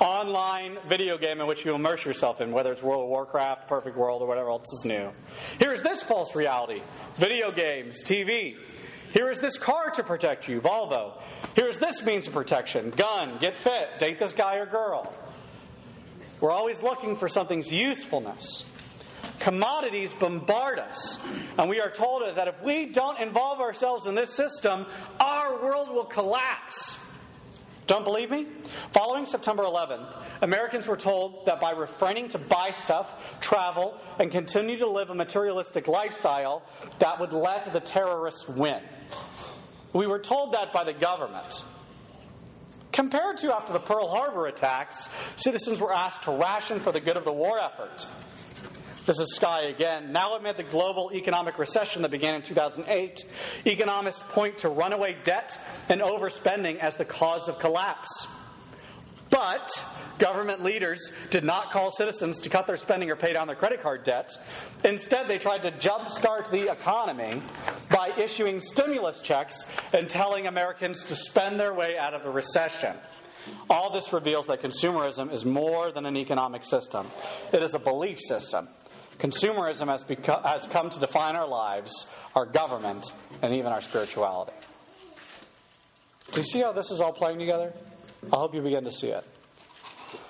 online 0.00 0.78
video 0.88 1.18
game 1.18 1.40
in 1.40 1.46
which 1.46 1.64
you 1.64 1.74
immerse 1.74 2.04
yourself 2.04 2.40
in, 2.40 2.50
whether 2.50 2.72
it's 2.72 2.82
World 2.82 3.04
of 3.04 3.08
Warcraft, 3.08 3.68
Perfect 3.68 3.96
World, 3.96 4.22
or 4.22 4.26
whatever 4.26 4.50
else 4.50 4.72
is 4.72 4.84
new. 4.84 5.12
Here's 5.58 5.82
this 5.82 6.02
false 6.02 6.34
reality 6.34 6.82
video 7.16 7.52
games, 7.52 8.02
TV. 8.04 8.56
Here 9.12 9.30
is 9.30 9.40
this 9.40 9.58
car 9.58 9.90
to 9.90 10.02
protect 10.02 10.48
you, 10.48 10.60
Volvo. 10.60 11.20
Here's 11.54 11.78
this 11.78 12.04
means 12.04 12.26
of 12.26 12.32
protection 12.32 12.90
gun, 12.90 13.36
get 13.40 13.56
fit, 13.56 13.98
date 13.98 14.18
this 14.18 14.32
guy 14.32 14.56
or 14.56 14.66
girl. 14.66 15.12
We're 16.40 16.50
always 16.50 16.82
looking 16.82 17.16
for 17.16 17.28
something's 17.28 17.70
usefulness. 17.70 18.68
Commodities 19.38 20.12
bombard 20.14 20.78
us, 20.78 21.24
and 21.58 21.68
we 21.68 21.80
are 21.80 21.90
told 21.90 22.36
that 22.36 22.48
if 22.48 22.62
we 22.62 22.86
don't 22.86 23.20
involve 23.20 23.60
ourselves 23.60 24.06
in 24.06 24.14
this 24.14 24.32
system, 24.32 24.86
our 25.20 25.62
world 25.62 25.90
will 25.90 26.04
collapse. 26.04 27.04
Don't 27.86 28.04
believe 28.04 28.30
me? 28.30 28.46
Following 28.92 29.26
September 29.26 29.64
11th, 29.64 30.06
Americans 30.40 30.86
were 30.86 30.96
told 30.96 31.46
that 31.46 31.60
by 31.60 31.72
refraining 31.72 32.28
to 32.28 32.38
buy 32.38 32.70
stuff, 32.70 33.38
travel, 33.40 34.00
and 34.18 34.30
continue 34.30 34.78
to 34.78 34.86
live 34.86 35.10
a 35.10 35.14
materialistic 35.14 35.88
lifestyle, 35.88 36.62
that 37.00 37.20
would 37.20 37.32
let 37.32 37.70
the 37.72 37.80
terrorists 37.80 38.48
win. 38.48 38.80
We 39.92 40.06
were 40.06 40.18
told 40.18 40.52
that 40.52 40.72
by 40.72 40.84
the 40.84 40.92
government. 40.92 41.62
Compared 42.92 43.38
to 43.38 43.54
after 43.54 43.72
the 43.72 43.78
Pearl 43.78 44.08
Harbor 44.08 44.46
attacks, 44.46 45.14
citizens 45.36 45.80
were 45.80 45.92
asked 45.92 46.24
to 46.24 46.30
ration 46.32 46.78
for 46.78 46.92
the 46.92 47.00
good 47.00 47.16
of 47.16 47.24
the 47.24 47.32
war 47.32 47.58
effort. 47.58 48.06
This 49.06 49.18
is 49.18 49.34
Skye 49.34 49.62
again. 49.62 50.12
Now, 50.12 50.36
amid 50.36 50.56
the 50.56 50.62
global 50.62 51.10
economic 51.12 51.58
recession 51.58 52.02
that 52.02 52.10
began 52.10 52.36
in 52.36 52.42
2008, 52.42 53.24
economists 53.64 54.22
point 54.30 54.58
to 54.58 54.68
runaway 54.68 55.16
debt 55.24 55.58
and 55.88 56.00
overspending 56.00 56.76
as 56.76 56.96
the 56.96 57.04
cause 57.04 57.48
of 57.48 57.58
collapse. 57.58 58.28
But 59.32 59.70
government 60.18 60.62
leaders 60.62 61.10
did 61.30 61.42
not 61.42 61.72
call 61.72 61.90
citizens 61.90 62.40
to 62.42 62.50
cut 62.50 62.66
their 62.66 62.76
spending 62.76 63.10
or 63.10 63.16
pay 63.16 63.32
down 63.32 63.46
their 63.48 63.56
credit 63.56 63.80
card 63.80 64.04
debts. 64.04 64.38
Instead, 64.84 65.26
they 65.26 65.38
tried 65.38 65.62
to 65.62 65.72
jumpstart 65.72 66.50
the 66.50 66.70
economy 66.70 67.42
by 67.90 68.12
issuing 68.18 68.60
stimulus 68.60 69.22
checks 69.22 69.74
and 69.94 70.08
telling 70.08 70.46
Americans 70.46 71.06
to 71.06 71.14
spend 71.14 71.58
their 71.58 71.72
way 71.72 71.98
out 71.98 72.14
of 72.14 72.22
the 72.22 72.30
recession. 72.30 72.94
All 73.70 73.90
this 73.90 74.12
reveals 74.12 74.46
that 74.46 74.62
consumerism 74.62 75.32
is 75.32 75.44
more 75.44 75.90
than 75.90 76.06
an 76.06 76.16
economic 76.16 76.62
system, 76.62 77.06
it 77.52 77.62
is 77.62 77.74
a 77.74 77.78
belief 77.78 78.20
system. 78.20 78.68
Consumerism 79.18 79.86
has, 79.88 80.04
beco- 80.04 80.44
has 80.44 80.66
come 80.68 80.90
to 80.90 80.98
define 80.98 81.36
our 81.36 81.46
lives, 81.46 82.12
our 82.34 82.44
government, 82.44 83.12
and 83.40 83.54
even 83.54 83.72
our 83.72 83.80
spirituality. 83.80 84.52
Do 86.32 86.40
you 86.40 86.44
see 86.44 86.60
how 86.60 86.72
this 86.72 86.90
is 86.90 87.00
all 87.00 87.12
playing 87.12 87.38
together? 87.38 87.72
I 88.30 88.36
hope 88.36 88.54
you 88.54 88.60
begin 88.60 88.84
to 88.84 88.92
see 88.92 89.08
it. 89.08 89.26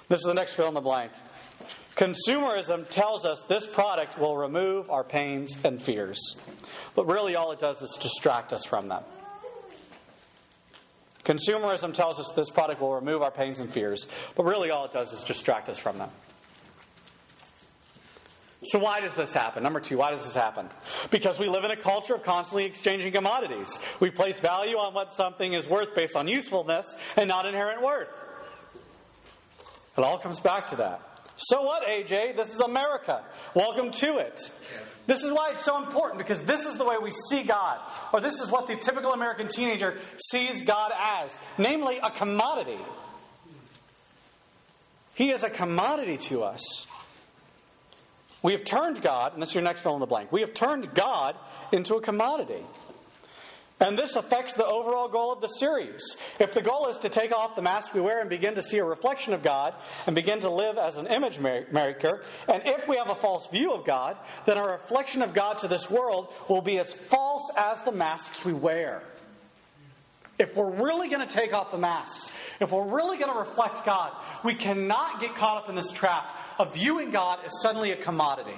This 0.08 0.20
is 0.20 0.26
the 0.26 0.34
next 0.34 0.54
fill 0.54 0.68
in 0.68 0.74
the 0.74 0.80
blank. 0.80 1.12
Consumerism 1.94 2.88
tells 2.88 3.24
us 3.26 3.42
this 3.48 3.66
product 3.66 4.18
will 4.18 4.36
remove 4.36 4.90
our 4.90 5.04
pains 5.04 5.56
and 5.64 5.82
fears, 5.82 6.40
but 6.94 7.06
really 7.06 7.36
all 7.36 7.52
it 7.52 7.58
does 7.58 7.82
is 7.82 7.98
distract 8.00 8.52
us 8.52 8.64
from 8.64 8.88
them. 8.88 9.02
Consumerism 11.24 11.94
tells 11.94 12.18
us 12.18 12.32
this 12.34 12.50
product 12.50 12.80
will 12.80 12.94
remove 12.94 13.22
our 13.22 13.30
pains 13.30 13.60
and 13.60 13.70
fears, 13.70 14.10
but 14.34 14.44
really 14.44 14.70
all 14.70 14.86
it 14.86 14.92
does 14.92 15.12
is 15.12 15.22
distract 15.22 15.68
us 15.68 15.78
from 15.78 15.98
them. 15.98 16.10
So, 18.64 18.78
why 18.78 19.00
does 19.00 19.14
this 19.14 19.32
happen? 19.32 19.62
Number 19.64 19.80
two, 19.80 19.98
why 19.98 20.12
does 20.12 20.24
this 20.24 20.36
happen? 20.36 20.68
Because 21.10 21.38
we 21.38 21.48
live 21.48 21.64
in 21.64 21.72
a 21.72 21.76
culture 21.76 22.14
of 22.14 22.22
constantly 22.22 22.64
exchanging 22.64 23.12
commodities. 23.12 23.80
We 23.98 24.10
place 24.10 24.38
value 24.38 24.76
on 24.76 24.94
what 24.94 25.12
something 25.12 25.52
is 25.52 25.68
worth 25.68 25.96
based 25.96 26.14
on 26.14 26.28
usefulness 26.28 26.96
and 27.16 27.28
not 27.28 27.44
inherent 27.44 27.82
worth. 27.82 28.08
It 29.98 30.04
all 30.04 30.18
comes 30.18 30.38
back 30.38 30.68
to 30.68 30.76
that. 30.76 31.00
So 31.38 31.62
what, 31.62 31.86
AJ? 31.88 32.36
This 32.36 32.54
is 32.54 32.60
America. 32.60 33.24
Welcome 33.54 33.90
to 33.92 34.18
it. 34.18 34.40
This 35.06 35.24
is 35.24 35.32
why 35.32 35.50
it's 35.50 35.64
so 35.64 35.82
important 35.82 36.18
because 36.18 36.42
this 36.42 36.64
is 36.64 36.78
the 36.78 36.84
way 36.84 36.96
we 37.02 37.10
see 37.10 37.42
God, 37.42 37.80
or 38.12 38.20
this 38.20 38.40
is 38.40 38.48
what 38.50 38.68
the 38.68 38.76
typical 38.76 39.12
American 39.12 39.48
teenager 39.48 39.98
sees 40.30 40.62
God 40.62 40.92
as 40.96 41.36
namely, 41.58 41.98
a 42.00 42.10
commodity. 42.10 42.78
He 45.14 45.32
is 45.32 45.42
a 45.42 45.50
commodity 45.50 46.16
to 46.28 46.44
us. 46.44 46.86
We 48.42 48.52
have 48.52 48.64
turned 48.64 49.00
God, 49.02 49.32
and 49.32 49.42
this 49.42 49.50
is 49.50 49.54
your 49.54 49.64
next 49.64 49.82
fill 49.82 49.94
in 49.94 50.00
the 50.00 50.06
blank. 50.06 50.32
We 50.32 50.40
have 50.40 50.52
turned 50.52 50.92
God 50.94 51.36
into 51.70 51.94
a 51.94 52.00
commodity. 52.00 52.64
And 53.82 53.98
this 53.98 54.14
affects 54.14 54.54
the 54.54 54.66
overall 54.66 55.08
goal 55.08 55.32
of 55.32 55.40
the 55.40 55.48
series. 55.48 56.16
If 56.38 56.54
the 56.54 56.62
goal 56.62 56.86
is 56.86 56.98
to 56.98 57.08
take 57.08 57.32
off 57.32 57.56
the 57.56 57.62
mask 57.62 57.94
we 57.94 58.00
wear 58.00 58.20
and 58.20 58.30
begin 58.30 58.54
to 58.54 58.62
see 58.62 58.78
a 58.78 58.84
reflection 58.84 59.34
of 59.34 59.42
God 59.42 59.74
and 60.06 60.14
begin 60.14 60.38
to 60.40 60.50
live 60.50 60.78
as 60.78 60.98
an 60.98 61.08
image 61.08 61.40
maker, 61.40 62.22
and 62.48 62.62
if 62.64 62.86
we 62.86 62.96
have 62.96 63.08
a 63.08 63.14
false 63.16 63.48
view 63.48 63.72
of 63.72 63.84
God, 63.84 64.16
then 64.46 64.56
our 64.56 64.70
reflection 64.70 65.20
of 65.20 65.34
God 65.34 65.58
to 65.60 65.68
this 65.68 65.90
world 65.90 66.32
will 66.48 66.62
be 66.62 66.78
as 66.78 66.92
false 66.92 67.50
as 67.56 67.82
the 67.82 67.90
masks 67.90 68.44
we 68.44 68.52
wear. 68.52 69.02
If 70.38 70.56
we're 70.56 70.70
really 70.70 71.08
going 71.08 71.26
to 71.26 71.32
take 71.32 71.52
off 71.52 71.70
the 71.70 71.78
masks, 71.78 72.32
if 72.60 72.72
we're 72.72 72.88
really 72.88 73.18
going 73.18 73.32
to 73.32 73.38
reflect 73.38 73.84
God, 73.84 74.12
we 74.42 74.54
cannot 74.54 75.20
get 75.20 75.34
caught 75.34 75.58
up 75.62 75.68
in 75.68 75.74
this 75.74 75.92
trap 75.92 76.34
of 76.58 76.74
viewing 76.74 77.10
God 77.10 77.38
as 77.44 77.52
suddenly 77.60 77.92
a 77.92 77.96
commodity. 77.96 78.56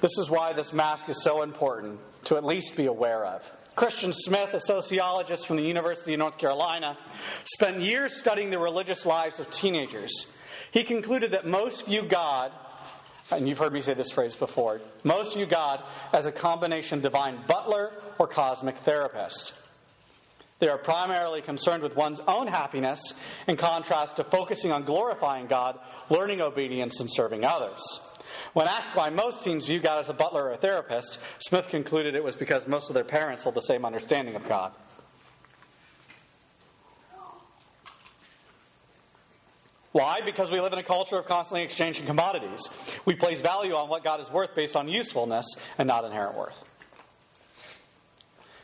This 0.00 0.16
is 0.18 0.30
why 0.30 0.52
this 0.52 0.72
mask 0.72 1.08
is 1.08 1.22
so 1.22 1.42
important 1.42 1.98
to 2.24 2.36
at 2.36 2.44
least 2.44 2.76
be 2.76 2.86
aware 2.86 3.24
of. 3.24 3.50
Christian 3.74 4.12
Smith, 4.12 4.54
a 4.54 4.60
sociologist 4.60 5.46
from 5.46 5.56
the 5.56 5.62
University 5.62 6.12
of 6.12 6.18
North 6.18 6.38
Carolina, 6.38 6.98
spent 7.44 7.80
years 7.80 8.14
studying 8.16 8.50
the 8.50 8.58
religious 8.58 9.06
lives 9.06 9.38
of 9.38 9.50
teenagers. 9.50 10.36
He 10.72 10.82
concluded 10.84 11.30
that 11.30 11.46
most 11.46 11.86
view 11.86 12.02
God, 12.02 12.52
and 13.30 13.48
you've 13.48 13.58
heard 13.58 13.72
me 13.72 13.80
say 13.80 13.94
this 13.94 14.10
phrase 14.10 14.36
before, 14.36 14.80
most 15.04 15.34
view 15.34 15.46
God 15.46 15.82
as 16.12 16.26
a 16.26 16.32
combination 16.32 17.00
divine 17.00 17.38
butler 17.46 17.92
or 18.18 18.26
cosmic 18.26 18.76
therapist. 18.78 19.54
They 20.58 20.68
are 20.68 20.78
primarily 20.78 21.40
concerned 21.40 21.82
with 21.82 21.94
one's 21.94 22.20
own 22.26 22.48
happiness, 22.48 23.00
in 23.46 23.56
contrast 23.56 24.16
to 24.16 24.24
focusing 24.24 24.72
on 24.72 24.82
glorifying 24.82 25.46
God, 25.46 25.78
learning 26.10 26.40
obedience, 26.40 27.00
and 27.00 27.08
serving 27.10 27.44
others. 27.44 27.80
When 28.54 28.66
asked 28.66 28.96
why 28.96 29.10
most 29.10 29.44
teens 29.44 29.66
view 29.66 29.78
God 29.78 30.00
as 30.00 30.08
a 30.08 30.14
butler 30.14 30.44
or 30.44 30.52
a 30.52 30.56
therapist, 30.56 31.20
Smith 31.38 31.68
concluded 31.68 32.14
it 32.14 32.24
was 32.24 32.34
because 32.34 32.66
most 32.66 32.90
of 32.90 32.94
their 32.94 33.04
parents 33.04 33.44
hold 33.44 33.54
the 33.54 33.60
same 33.60 33.84
understanding 33.84 34.34
of 34.34 34.48
God. 34.48 34.72
Why? 39.98 40.20
Because 40.20 40.48
we 40.48 40.60
live 40.60 40.72
in 40.72 40.78
a 40.78 40.84
culture 40.84 41.18
of 41.18 41.26
constantly 41.26 41.64
exchanging 41.64 42.06
commodities. 42.06 42.60
We 43.04 43.16
place 43.16 43.40
value 43.40 43.74
on 43.74 43.88
what 43.88 44.04
God 44.04 44.20
is 44.20 44.30
worth 44.30 44.54
based 44.54 44.76
on 44.76 44.86
usefulness 44.86 45.44
and 45.76 45.88
not 45.88 46.04
inherent 46.04 46.36
worth. 46.36 46.54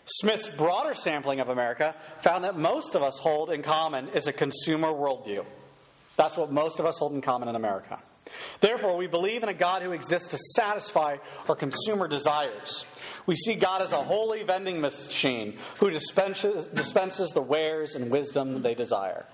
Smith's 0.07 0.47
broader 0.47 0.95
sampling 0.95 1.41
of 1.41 1.49
America 1.49 1.97
found 2.21 2.45
that 2.45 2.57
most 2.57 2.95
of 2.95 3.03
us 3.03 3.19
hold 3.19 3.51
in 3.51 3.63
common 3.63 4.11
is 4.11 4.29
a 4.29 4.33
consumer 4.33 4.87
worldview. 4.87 5.45
That's 6.17 6.37
what 6.37 6.53
most 6.53 6.79
of 6.79 6.87
us 6.87 6.99
hold 6.99 7.15
in 7.15 7.21
common 7.21 7.49
in 7.49 7.57
America. 7.57 7.99
Therefore, 8.61 8.97
we 8.97 9.09
believe 9.09 9.43
in 9.43 9.49
a 9.49 9.55
God 9.55 9.83
who 9.83 9.91
exists 9.91 10.31
to 10.31 10.39
satisfy 10.55 11.17
our 11.49 11.57
consumer 11.57 12.07
desires. 12.07 12.87
We 13.27 13.35
see 13.35 13.57
God 13.57 13.83
as 13.83 13.91
a 13.91 14.05
holy 14.05 14.45
vending 14.45 14.81
machine 14.81 15.59
who 15.81 15.91
dispenses, 15.91 16.69
dispenses 16.69 17.31
the 17.31 17.43
wares 17.43 17.97
and 17.97 18.09
wisdom 18.09 18.63
they 18.63 18.77
desire. 18.77 19.27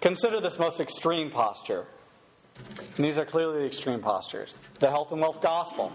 Consider 0.00 0.40
this 0.40 0.58
most 0.58 0.80
extreme 0.80 1.30
posture. 1.30 1.86
And 2.96 3.04
these 3.04 3.18
are 3.18 3.24
clearly 3.24 3.60
the 3.60 3.66
extreme 3.66 4.00
postures. 4.00 4.54
The 4.78 4.90
health 4.90 5.12
and 5.12 5.20
wealth 5.20 5.40
gospel. 5.42 5.92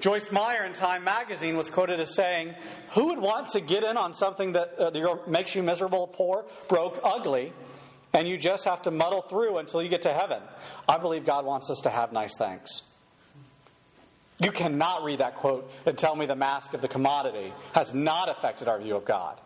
Joyce 0.00 0.30
Meyer 0.32 0.64
in 0.64 0.72
Time 0.72 1.04
magazine 1.04 1.56
was 1.56 1.70
quoted 1.70 2.00
as 2.00 2.14
saying, 2.14 2.54
Who 2.90 3.06
would 3.06 3.18
want 3.18 3.48
to 3.50 3.60
get 3.60 3.84
in 3.84 3.96
on 3.96 4.12
something 4.14 4.52
that 4.52 4.74
uh, 4.78 5.16
makes 5.26 5.54
you 5.54 5.62
miserable, 5.62 6.06
poor, 6.06 6.44
broke, 6.68 7.00
ugly, 7.02 7.52
and 8.12 8.28
you 8.28 8.36
just 8.36 8.64
have 8.64 8.82
to 8.82 8.90
muddle 8.90 9.22
through 9.22 9.58
until 9.58 9.82
you 9.82 9.88
get 9.88 10.02
to 10.02 10.12
heaven? 10.12 10.42
I 10.88 10.98
believe 10.98 11.24
God 11.24 11.44
wants 11.44 11.70
us 11.70 11.80
to 11.82 11.90
have 11.90 12.12
nice 12.12 12.36
things. 12.36 12.90
You 14.40 14.50
cannot 14.50 15.04
read 15.04 15.20
that 15.20 15.36
quote 15.36 15.70
and 15.86 15.96
tell 15.96 16.16
me 16.16 16.26
the 16.26 16.36
mask 16.36 16.74
of 16.74 16.82
the 16.82 16.88
commodity 16.88 17.52
has 17.72 17.94
not 17.94 18.28
affected 18.28 18.68
our 18.68 18.80
view 18.80 18.96
of 18.96 19.04
God. 19.04 19.40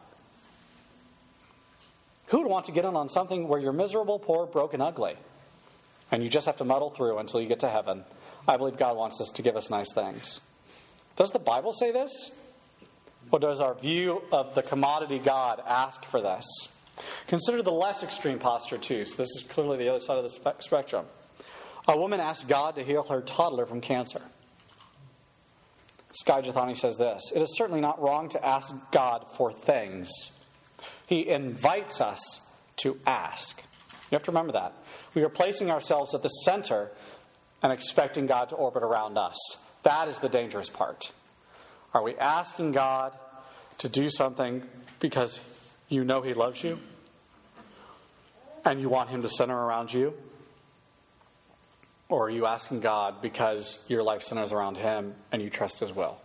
Who 2.28 2.38
would 2.38 2.47
want 2.49 2.66
to 2.66 2.73
get 2.73 2.85
in 2.85 2.94
on 2.94 3.08
something 3.08 3.49
where 3.49 3.58
you're 3.58 3.73
miserable, 3.73 4.18
poor, 4.18 4.47
broken, 4.47 4.80
ugly, 4.80 5.16
and 6.11 6.23
you 6.23 6.28
just 6.28 6.47
have 6.47 6.56
to 6.56 6.64
muddle 6.64 6.90
through 6.90 7.18
until 7.18 7.40
you 7.40 7.49
get 7.49 7.61
to 7.61 7.68
heaven? 7.68 8.04
I 8.47 8.56
believe 8.56 8.76
God 8.76 8.97
wants 8.97 9.20
us 9.20 9.30
to 9.35 9.42
give 9.42 9.56
us 9.56 9.70
nice 9.70 9.92
things. 9.92 10.40
Does 11.16 11.32
the 11.32 11.38
Bible 11.38 11.73
say 11.73 11.90
this? 11.90 12.44
Or 13.30 13.38
does 13.38 13.61
our 13.61 13.75
view 13.75 14.23
of 14.32 14.54
the 14.54 14.62
commodity 14.62 15.18
God 15.18 15.62
ask 15.66 16.04
for 16.04 16.20
this? 16.20 16.47
Consider 17.26 17.62
the 17.62 17.73
less 17.73 18.02
extreme 18.02 18.38
posture, 18.38 18.78
too. 18.78 19.04
So, 19.04 19.16
this 19.16 19.28
is 19.37 19.47
clearly 19.49 19.76
the 19.76 19.88
other 19.88 20.00
side 20.00 20.18
of 20.18 20.25
the 20.25 20.54
spectrum. 20.61 21.06
A 21.87 21.97
woman 21.97 22.20
asked 22.20 22.49
God 22.49 22.75
to 22.76 22.85
heal 22.85 23.02
her 23.04 23.20
toddler 23.20 23.66
from 23.66 23.80
cancer. 23.80 24.23
Skye 26.12 26.42
Jethani 26.42 26.76
says 26.76 26.97
this 26.97 27.32
It 27.35 27.42
is 27.42 27.56
certainly 27.56 27.80
not 27.80 28.00
wrong 28.00 28.28
to 28.30 28.44
ask 28.44 28.75
God 28.92 29.26
for 29.35 29.52
things. 29.52 30.38
He 31.07 31.28
invites 31.28 32.00
us 32.00 32.52
to 32.78 32.99
ask. 33.07 33.62
You 34.11 34.16
have 34.16 34.23
to 34.25 34.30
remember 34.30 34.52
that. 34.52 34.75
We 35.14 35.23
are 35.23 35.28
placing 35.28 35.71
ourselves 35.71 36.14
at 36.14 36.23
the 36.23 36.28
center 36.28 36.90
and 37.62 37.73
expecting 37.73 38.26
God 38.26 38.50
to 38.50 38.57
orbit 38.57 38.83
around 38.83 39.18
us. 39.18 39.37
That 39.83 40.09
is 40.09 40.18
the 40.18 40.28
dangerous 40.28 40.68
part. 40.68 41.12
Are 41.95 42.02
we 42.02 42.16
asking 42.16 42.73
God 42.73 43.12
to 43.78 43.88
do 43.88 44.11
something 44.11 44.62
because 45.00 45.40
you 45.88 46.04
know 46.04 46.23
He 46.23 46.35
loves 46.35 46.62
you 46.62 46.78
and 48.64 48.80
you 48.80 48.88
want 48.88 49.11
Him 49.11 49.23
to 49.23 49.28
center 49.28 49.57
around 49.57 49.92
you? 49.92 50.14
Or 52.09 52.26
are 52.26 52.30
you 52.30 52.47
asking 52.47 52.80
God 52.80 53.21
because 53.21 53.85
your 53.88 54.02
life 54.02 54.23
centers 54.23 54.52
around 54.52 54.76
Him 54.76 55.14
and 55.30 55.42
you 55.42 55.50
trust 55.50 55.80
His 55.80 55.92
will? 55.92 56.18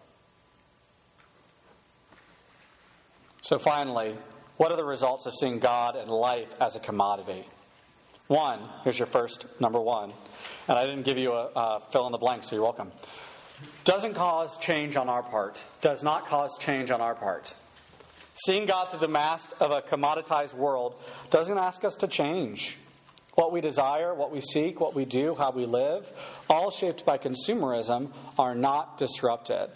So, 3.41 3.59
finally, 3.59 4.15
what 4.57 4.71
are 4.71 4.77
the 4.77 4.83
results 4.83 5.25
of 5.25 5.33
seeing 5.35 5.59
God 5.59 5.95
and 5.95 6.09
life 6.09 6.53
as 6.61 6.75
a 6.75 6.79
commodity? 6.79 7.45
One, 8.27 8.59
here's 8.83 8.97
your 8.97 9.07
first, 9.07 9.59
number 9.59 9.79
one. 9.79 10.13
And 10.67 10.77
I 10.77 10.85
didn't 10.85 11.03
give 11.03 11.17
you 11.17 11.33
a, 11.33 11.49
a 11.55 11.79
fill 11.91 12.05
in 12.05 12.11
the 12.11 12.17
blank, 12.17 12.43
so 12.43 12.55
you're 12.55 12.63
welcome. 12.63 12.91
Doesn't 13.83 14.13
cause 14.13 14.57
change 14.59 14.95
on 14.95 15.09
our 15.09 15.23
part. 15.23 15.63
Does 15.81 16.03
not 16.03 16.25
cause 16.25 16.57
change 16.59 16.89
on 16.91 17.01
our 17.01 17.15
part. 17.15 17.53
Seeing 18.45 18.65
God 18.65 18.89
through 18.89 18.99
the 18.99 19.07
mask 19.07 19.51
of 19.59 19.71
a 19.71 19.81
commoditized 19.81 20.55
world 20.55 20.95
doesn't 21.29 21.57
ask 21.57 21.83
us 21.83 21.95
to 21.97 22.07
change. 22.07 22.77
What 23.35 23.51
we 23.51 23.61
desire, 23.61 24.13
what 24.13 24.31
we 24.31 24.41
seek, 24.41 24.79
what 24.79 24.95
we 24.95 25.05
do, 25.05 25.35
how 25.35 25.51
we 25.51 25.65
live, 25.65 26.11
all 26.49 26.71
shaped 26.71 27.05
by 27.05 27.17
consumerism, 27.17 28.09
are 28.37 28.55
not 28.55 28.97
disrupted. 28.97 29.69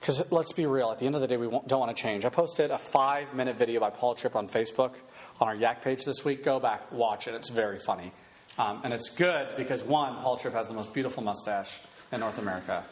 Because 0.00 0.32
let's 0.32 0.52
be 0.52 0.64
real, 0.66 0.90
at 0.90 0.98
the 0.98 1.06
end 1.06 1.14
of 1.14 1.20
the 1.20 1.28
day, 1.28 1.36
we 1.36 1.48
don't 1.48 1.80
want 1.80 1.94
to 1.94 2.02
change. 2.02 2.24
I 2.24 2.30
posted 2.30 2.70
a 2.70 2.78
five 2.78 3.34
minute 3.34 3.56
video 3.56 3.80
by 3.80 3.90
Paul 3.90 4.14
Tripp 4.14 4.34
on 4.34 4.48
Facebook 4.48 4.92
on 5.40 5.48
our 5.48 5.54
Yak 5.54 5.82
page 5.82 6.04
this 6.04 6.24
week. 6.24 6.42
Go 6.42 6.58
back, 6.58 6.90
watch 6.90 7.28
it. 7.28 7.34
It's 7.34 7.50
very 7.50 7.78
funny. 7.78 8.12
Um, 8.58 8.80
and 8.82 8.92
it's 8.92 9.10
good 9.10 9.48
because, 9.56 9.84
one, 9.84 10.16
Paul 10.16 10.36
Tripp 10.36 10.54
has 10.54 10.68
the 10.68 10.74
most 10.74 10.92
beautiful 10.94 11.22
mustache 11.22 11.80
in 12.12 12.20
North 12.20 12.38
America. 12.38 12.82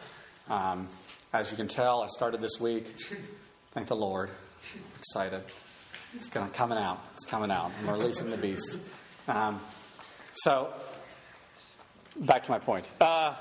Um, 0.48 0.86
as 1.32 1.50
you 1.50 1.56
can 1.56 1.68
tell, 1.68 2.02
I 2.02 2.06
started 2.06 2.40
this 2.40 2.60
week. 2.60 2.86
Thank 3.72 3.88
the 3.88 3.96
Lord. 3.96 4.30
excited. 4.98 5.42
It's 6.14 6.28
to 6.28 6.46
coming 6.52 6.78
out. 6.78 7.02
It's 7.14 7.26
coming 7.26 7.50
out. 7.50 7.70
I'm 7.80 7.90
releasing 7.90 8.30
the 8.30 8.38
beast. 8.38 8.80
Um, 9.26 9.60
so, 10.32 10.72
back 12.20 12.44
to 12.44 12.50
my 12.50 12.58
point. 12.58 12.84
Uh, 13.00 13.34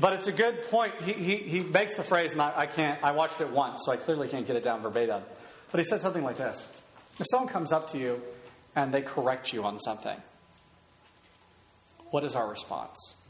but 0.00 0.12
it's 0.12 0.26
a 0.26 0.32
good 0.32 0.62
point. 0.70 0.94
He, 1.02 1.12
he, 1.12 1.36
he 1.36 1.60
makes 1.60 1.94
the 1.94 2.04
phrase, 2.04 2.32
and 2.32 2.42
I, 2.42 2.52
I, 2.56 2.66
can't. 2.66 3.02
I 3.02 3.12
watched 3.12 3.40
it 3.40 3.50
once, 3.50 3.82
so 3.84 3.92
I 3.92 3.96
clearly 3.96 4.28
can't 4.28 4.46
get 4.46 4.56
it 4.56 4.62
down 4.62 4.82
verbatim. 4.82 5.22
But 5.70 5.78
he 5.78 5.84
said 5.84 6.00
something 6.00 6.24
like 6.24 6.36
this: 6.36 6.82
If 7.18 7.26
someone 7.30 7.48
comes 7.52 7.72
up 7.72 7.88
to 7.88 7.98
you 7.98 8.22
and 8.76 8.92
they 8.92 9.02
correct 9.02 9.52
you 9.52 9.64
on 9.64 9.80
something, 9.80 10.16
what 12.10 12.24
is 12.24 12.34
our 12.34 12.48
response? 12.48 13.20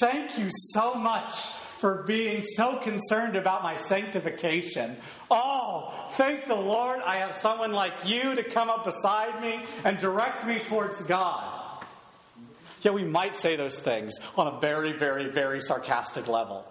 Thank 0.00 0.38
you 0.38 0.48
so 0.50 0.94
much 0.94 1.32
for 1.78 2.02
being 2.02 2.42
so 2.42 2.76
concerned 2.76 3.36
about 3.36 3.62
my 3.62 3.76
sanctification. 3.76 4.96
Oh, 5.30 5.94
thank 6.12 6.46
the 6.46 6.54
Lord, 6.54 7.00
I 7.06 7.18
have 7.18 7.34
someone 7.34 7.72
like 7.72 7.92
you 8.04 8.34
to 8.34 8.42
come 8.42 8.68
up 8.68 8.84
beside 8.84 9.40
me 9.40 9.60
and 9.84 9.96
direct 9.96 10.44
me 10.44 10.58
towards 10.58 11.02
God. 11.04 11.57
Yeah, 12.82 12.92
we 12.92 13.04
might 13.04 13.34
say 13.36 13.56
those 13.56 13.80
things 13.80 14.14
on 14.36 14.46
a 14.46 14.60
very, 14.60 14.92
very, 14.92 15.28
very 15.28 15.60
sarcastic 15.60 16.28
level. 16.28 16.64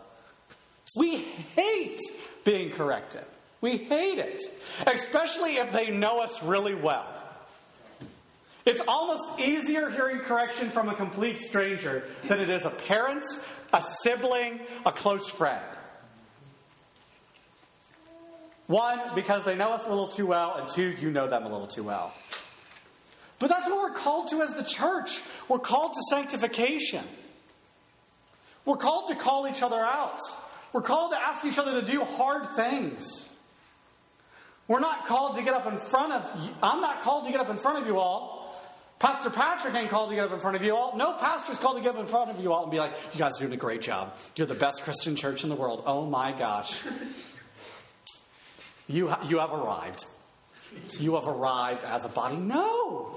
We 0.95 1.17
hate 1.17 1.99
being 2.45 2.71
corrected. 2.71 3.23
We 3.59 3.77
hate 3.77 4.19
it, 4.19 4.41
especially 4.85 5.57
if 5.57 5.71
they 5.71 5.89
know 5.89 6.21
us 6.21 6.43
really 6.43 6.75
well. 6.75 7.05
It's 8.65 8.81
almost 8.87 9.39
easier 9.39 9.89
hearing 9.89 10.19
correction 10.19 10.69
from 10.69 10.89
a 10.89 10.93
complete 10.93 11.39
stranger 11.39 12.03
than 12.25 12.39
it 12.39 12.49
is 12.49 12.65
a 12.65 12.69
parent, 12.69 13.23
a 13.73 13.81
sibling, 13.81 14.59
a 14.85 14.91
close 14.91 15.27
friend. 15.29 15.63
One, 18.67 18.99
because 19.15 19.45
they 19.45 19.55
know 19.55 19.71
us 19.71 19.85
a 19.85 19.89
little 19.89 20.09
too 20.09 20.27
well, 20.27 20.55
and 20.55 20.67
two, 20.67 20.93
you 20.99 21.11
know 21.11 21.29
them 21.29 21.45
a 21.45 21.49
little 21.49 21.67
too 21.67 21.83
well. 21.83 22.13
But 23.39 23.49
that's 23.49 23.67
what 23.67 23.77
we're 23.77 23.95
called 23.95 24.29
to 24.29 24.41
as 24.41 24.55
the 24.55 24.63
church. 24.63 25.21
We're 25.47 25.59
called 25.59 25.93
to 25.93 26.01
sanctification. 26.09 27.03
We're 28.65 28.77
called 28.77 29.09
to 29.09 29.15
call 29.15 29.47
each 29.47 29.61
other 29.61 29.77
out. 29.77 30.19
We're 30.73 30.81
called 30.81 31.11
to 31.11 31.19
ask 31.19 31.45
each 31.45 31.59
other 31.59 31.79
to 31.79 31.85
do 31.85 32.03
hard 32.03 32.49
things. 32.55 33.33
We're 34.67 34.79
not 34.79 35.05
called 35.05 35.35
to 35.37 35.43
get 35.43 35.53
up 35.53 35.65
in 35.65 35.77
front 35.77 36.13
of 36.13 36.43
you. 36.43 36.49
I'm 36.61 36.81
not 36.81 37.01
called 37.01 37.25
to 37.25 37.31
get 37.31 37.39
up 37.39 37.49
in 37.49 37.57
front 37.57 37.79
of 37.79 37.87
you 37.87 37.99
all 37.99 38.37
Pastor 38.99 39.29
Patrick 39.29 39.75
ain't 39.75 39.89
called 39.89 40.09
to 40.09 40.15
get 40.15 40.25
up 40.25 40.33
in 40.33 40.39
front 40.39 40.55
of 40.55 40.63
you 40.63 40.75
all. 40.75 40.97
No 40.97 41.13
pastor's 41.13 41.59
called 41.59 41.77
to 41.77 41.83
get 41.83 41.93
up 41.93 42.01
in 42.01 42.07
front 42.07 42.31
of 42.31 42.39
you 42.39 42.51
all 42.51 42.63
and 42.63 42.71
be 42.71 42.79
like, 42.79 42.93
you 43.13 43.19
guys 43.19 43.37
are 43.37 43.41
doing 43.41 43.53
a 43.53 43.57
great 43.57 43.81
job. 43.81 44.15
You're 44.35 44.47
the 44.47 44.55
best 44.55 44.81
Christian 44.81 45.15
church 45.15 45.43
in 45.43 45.49
the 45.49 45.55
world. 45.55 45.83
Oh 45.85 46.05
my 46.05 46.31
gosh. 46.31 46.83
You, 48.89 49.13
you 49.27 49.39
have 49.39 49.51
arrived. 49.51 50.05
You 50.99 51.15
have 51.15 51.27
arrived 51.27 51.83
as 51.83 52.05
a 52.05 52.09
body. 52.09 52.37
No. 52.37 53.15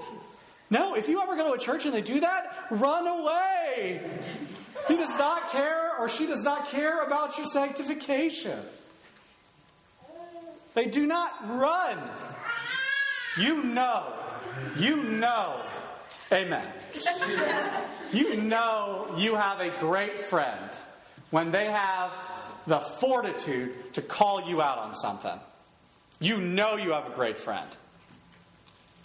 No, 0.69 0.95
if 0.95 1.09
you 1.09 1.21
ever 1.21 1.35
go 1.35 1.49
to 1.49 1.53
a 1.53 1.59
church 1.59 1.85
and 1.85 1.93
they 1.93 2.01
do 2.01 2.19
that, 2.21 2.67
run 2.69 3.05
away. 3.05 4.01
He 4.87 4.95
does 4.95 5.17
not 5.17 5.51
care 5.51 5.97
or 5.97 6.07
she 6.07 6.27
does 6.27 6.43
not 6.43 6.67
care 6.67 7.03
about 7.03 7.37
your 7.37 7.47
sanctification. 7.47 8.59
They 10.73 10.85
do 10.85 11.05
not 11.05 11.59
run. 11.59 11.97
You 13.37 13.63
know 13.63 14.13
you 14.77 15.03
know, 15.03 15.55
amen. 16.31 16.67
you 18.11 18.41
know 18.41 19.13
you 19.17 19.35
have 19.35 19.61
a 19.61 19.69
great 19.79 20.17
friend 20.17 20.79
when 21.29 21.51
they 21.51 21.65
have 21.65 22.15
the 22.67 22.79
fortitude 22.79 23.93
to 23.93 24.01
call 24.01 24.47
you 24.47 24.61
out 24.61 24.79
on 24.79 24.95
something. 24.95 25.39
You 26.21 26.39
know 26.39 26.77
you 26.77 26.91
have 26.91 27.07
a 27.07 27.09
great 27.09 27.37
friend. 27.37 27.67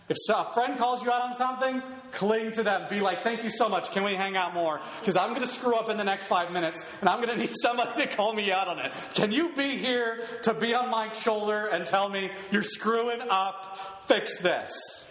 If 0.09 0.17
a 0.33 0.45
friend 0.55 0.79
calls 0.79 1.03
you 1.03 1.11
out 1.11 1.23
on 1.23 1.35
something, 1.35 1.83
cling 2.13 2.53
to 2.53 2.63
them. 2.63 2.87
Be 2.89 3.01
like, 3.01 3.23
thank 3.23 3.43
you 3.43 3.51
so 3.51 3.69
much. 3.69 3.91
Can 3.91 4.05
we 4.05 4.15
hang 4.15 4.37
out 4.37 4.55
more? 4.55 4.81
Because 5.01 5.17
I'm 5.17 5.31
going 5.31 5.41
to 5.41 5.49
screw 5.49 5.75
up 5.75 5.91
in 5.91 5.97
the 5.97 6.05
next 6.05 6.29
five 6.29 6.53
minutes 6.53 6.89
and 7.01 7.09
I'm 7.09 7.21
going 7.21 7.37
to 7.37 7.37
need 7.37 7.51
somebody 7.61 8.03
to 8.03 8.07
call 8.07 8.33
me 8.33 8.53
out 8.53 8.69
on 8.69 8.79
it. 8.79 8.93
Can 9.15 9.33
you 9.33 9.53
be 9.55 9.71
here 9.71 10.21
to 10.43 10.55
be 10.55 10.75
on 10.75 10.91
my 10.91 11.11
shoulder 11.13 11.67
and 11.67 11.85
tell 11.85 12.09
me 12.09 12.31
you're 12.53 12.63
screwing 12.63 13.21
up? 13.29 14.05
Fix 14.07 14.39
this. 14.39 15.03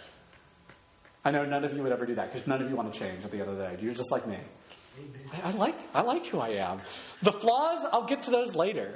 I 1.26 1.30
know 1.32 1.44
none 1.44 1.64
of 1.64 1.76
you 1.76 1.82
would 1.82 1.92
ever 1.92 2.06
do 2.06 2.14
that 2.14 2.32
because 2.32 2.46
none 2.46 2.62
of 2.62 2.70
you 2.70 2.76
want 2.76 2.90
to 2.90 2.98
change 2.98 3.24
at 3.24 3.30
the 3.30 3.40
end 3.40 3.50
of 3.50 3.58
the 3.58 3.64
day. 3.64 3.76
You're 3.82 3.92
just 3.92 4.10
like 4.10 4.26
me. 4.26 4.38
I, 5.44 5.48
I, 5.48 5.50
like, 5.52 5.76
I 5.92 6.00
like 6.00 6.24
who 6.24 6.38
I 6.38 6.50
am. 6.50 6.78
The 7.22 7.32
flaws, 7.32 7.86
I'll 7.92 8.06
get 8.06 8.22
to 8.22 8.30
those 8.30 8.54
later. 8.54 8.94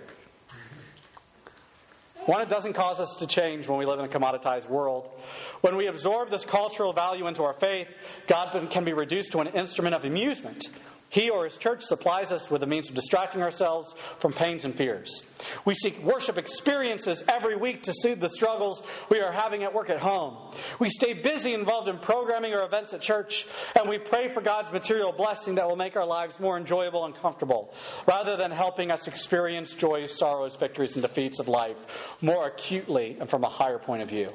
One, 2.31 2.43
it 2.43 2.49
doesn't 2.49 2.75
cause 2.75 3.01
us 3.01 3.16
to 3.16 3.27
change 3.27 3.66
when 3.66 3.77
we 3.77 3.87
live 3.87 3.99
in 3.99 4.05
a 4.05 4.09
commoditized 4.09 4.69
world. 4.69 5.11
When 5.62 5.75
we 5.75 5.88
absorb 5.88 6.31
this 6.31 6.45
cultural 6.45 6.93
value 6.93 7.27
into 7.27 7.43
our 7.43 7.55
faith, 7.55 7.88
God 8.29 8.69
can 8.71 8.85
be 8.85 8.93
reduced 8.93 9.33
to 9.33 9.40
an 9.40 9.49
instrument 9.49 9.97
of 9.97 10.05
amusement 10.05 10.69
He 11.11 11.29
or 11.29 11.42
his 11.42 11.57
church 11.57 11.83
supplies 11.83 12.31
us 12.31 12.51
with 12.51 12.62
a 12.62 12.66
means 12.66 12.88
of 12.88 12.94
distracting 12.94 13.42
ourselves 13.42 13.94
from 14.20 14.33
pains 14.33 14.64
and 14.64 14.73
fears. 14.73 15.29
We 15.64 15.75
seek 15.75 16.01
worship 16.05 16.38
experiences 16.38 17.25
every 17.29 17.57
week 17.57 17.83
to 17.83 17.92
soothe 17.92 18.20
the 18.20 18.29
struggles 18.29 18.87
we 19.09 19.20
are 19.20 19.33
having 19.33 19.64
at 19.64 19.75
work 19.75 19.90
at 19.90 19.99
home. 19.99 20.37
We 20.79 20.88
stay 20.88 21.14
busy 21.14 21.53
involved 21.53 21.88
in 21.88 21.99
programming 21.99 22.55
or 22.55 22.62
events 22.62 22.92
at 22.92 23.01
church, 23.01 23.49
and 23.75 23.88
we 23.88 23.99
pray 23.99 24.29
for 24.29 24.40
God's 24.40 24.70
material 24.70 25.11
blessing 25.11 25.57
that 25.57 25.68
will 25.68 25.77
make 25.77 25.96
our 25.96 26.07
lives 26.07 26.38
more 26.38 26.57
enjoyable 26.57 27.05
and 27.05 27.14
comfortable, 27.14 27.75
rather 28.07 28.37
than 28.37 28.53
helping 28.53 28.92
us 28.92 29.09
experience 29.09 29.75
joys, 29.75 30.16
sorrows, 30.16 30.55
victories, 30.55 30.94
and 30.94 31.03
defeats 31.03 31.40
of 31.40 31.49
life 31.49 32.16
more 32.23 32.46
acutely 32.46 33.16
and 33.18 33.29
from 33.29 33.42
a 33.42 33.49
higher 33.49 33.79
point 33.79 34.03
of 34.03 34.09
view. 34.09 34.31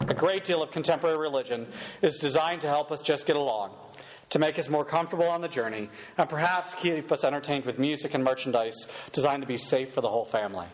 A 0.00 0.14
great 0.14 0.44
deal 0.44 0.60
of 0.60 0.72
contemporary 0.72 1.18
religion 1.18 1.68
is 2.02 2.18
designed 2.18 2.62
to 2.62 2.68
help 2.68 2.90
us 2.90 3.00
just 3.00 3.26
get 3.26 3.36
along 3.36 3.70
to 4.30 4.38
make 4.38 4.58
us 4.58 4.68
more 4.68 4.84
comfortable 4.84 5.26
on 5.26 5.40
the 5.40 5.48
journey, 5.48 5.88
and 6.16 6.28
perhaps 6.28 6.74
keep 6.74 7.10
us 7.10 7.24
entertained 7.24 7.64
with 7.64 7.78
music 7.78 8.14
and 8.14 8.22
merchandise 8.22 8.90
designed 9.12 9.42
to 9.42 9.48
be 9.48 9.56
safe 9.56 9.92
for 9.92 10.00
the 10.00 10.08
whole 10.08 10.24
family. 10.24 10.66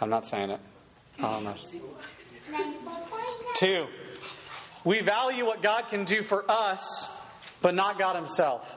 I'm 0.00 0.10
not 0.10 0.24
saying 0.24 0.50
it. 0.50 0.60
Two, 3.56 3.86
we 4.84 5.00
value 5.00 5.44
what 5.44 5.62
God 5.62 5.88
can 5.88 6.04
do 6.04 6.22
for 6.22 6.44
us, 6.48 7.14
but 7.60 7.74
not 7.74 7.98
God 7.98 8.16
Himself. 8.16 8.76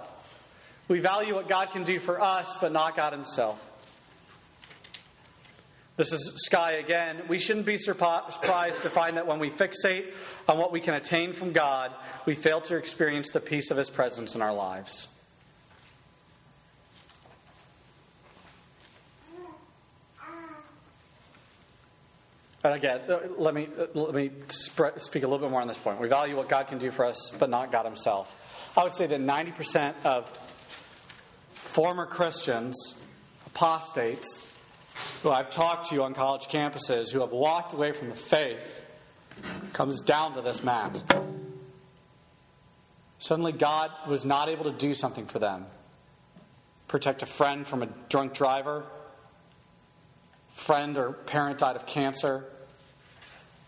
We 0.90 1.00
value 1.00 1.36
what 1.36 1.48
God 1.48 1.72
can 1.72 1.84
do 1.84 2.00
for 2.00 2.20
us, 2.20 2.58
but 2.60 2.74
not 2.74 2.98
God 2.98 3.14
Himself. 3.14 3.64
This 5.96 6.12
is 6.12 6.44
Skye 6.46 6.74
again. 6.74 7.22
We 7.28 7.38
shouldn't 7.38 7.68
be 7.68 7.78
surprised 7.78 8.82
to 8.82 8.90
find 8.90 9.18
that 9.18 9.28
when 9.28 9.38
we 9.38 9.52
fixate 9.52 10.14
on 10.48 10.58
what 10.58 10.72
we 10.72 10.82
can 10.82 10.96
attain 10.96 11.34
from 11.34 11.52
God, 11.52 11.92
we 12.26 12.34
fail 12.34 12.62
to 12.62 12.78
experience 12.78 13.30
the 13.30 13.40
peace 13.40 13.70
of 13.70 13.78
His 13.78 13.92
presence 13.92 14.34
in 14.34 14.42
our 14.42 14.54
lives. 14.54 15.10
And 22.64 22.74
again, 22.74 23.02
uh, 23.10 23.20
let 23.38 23.54
me, 23.54 23.68
uh, 23.78 23.88
let 23.94 24.16
me 24.16 24.32
speak 24.48 25.24
a 25.24 25.28
little 25.28 25.38
bit 25.38 25.52
more 25.52 25.62
on 25.62 25.68
this 25.68 25.78
point. 25.78 26.00
We 26.00 26.08
value 26.08 26.38
what 26.38 26.48
God 26.48 26.68
can 26.70 26.80
do 26.80 26.92
for 26.92 27.06
us, 27.06 27.36
but 27.38 27.50
not 27.50 27.72
God 27.72 27.86
Himself. 27.86 28.74
I 28.76 28.84
would 28.84 28.94
say 28.94 29.06
that 29.06 29.20
90% 29.20 29.94
of 30.06 30.28
former 31.52 32.08
Christians, 32.08 33.00
apostates, 33.46 34.53
who 35.22 35.30
I've 35.30 35.50
talked 35.50 35.90
to 35.90 36.04
on 36.04 36.14
college 36.14 36.48
campuses 36.48 37.12
who 37.12 37.22
have 37.22 37.32
walked 37.32 37.74
away 37.74 37.92
from 37.92 38.10
the 38.10 38.16
faith 38.16 38.86
comes 39.74 40.02
down 40.02 40.36
to 40.36 40.42
this 40.42 40.64
mask. 40.64 41.16
Suddenly, 43.20 43.54
God 43.54 43.90
was 44.08 44.26
not 44.26 44.50
able 44.50 44.66
to 44.66 44.72
do 44.72 44.94
something 44.94 45.26
for 45.26 45.40
them 45.40 45.66
protect 46.94 47.24
a 47.24 47.26
friend 47.26 47.66
from 47.68 47.82
a 47.82 47.88
drunk 48.08 48.36
driver, 48.36 48.84
friend 50.52 50.96
or 50.96 51.12
parent 51.12 51.58
died 51.58 51.76
of 51.76 51.88
cancer. 51.88 52.46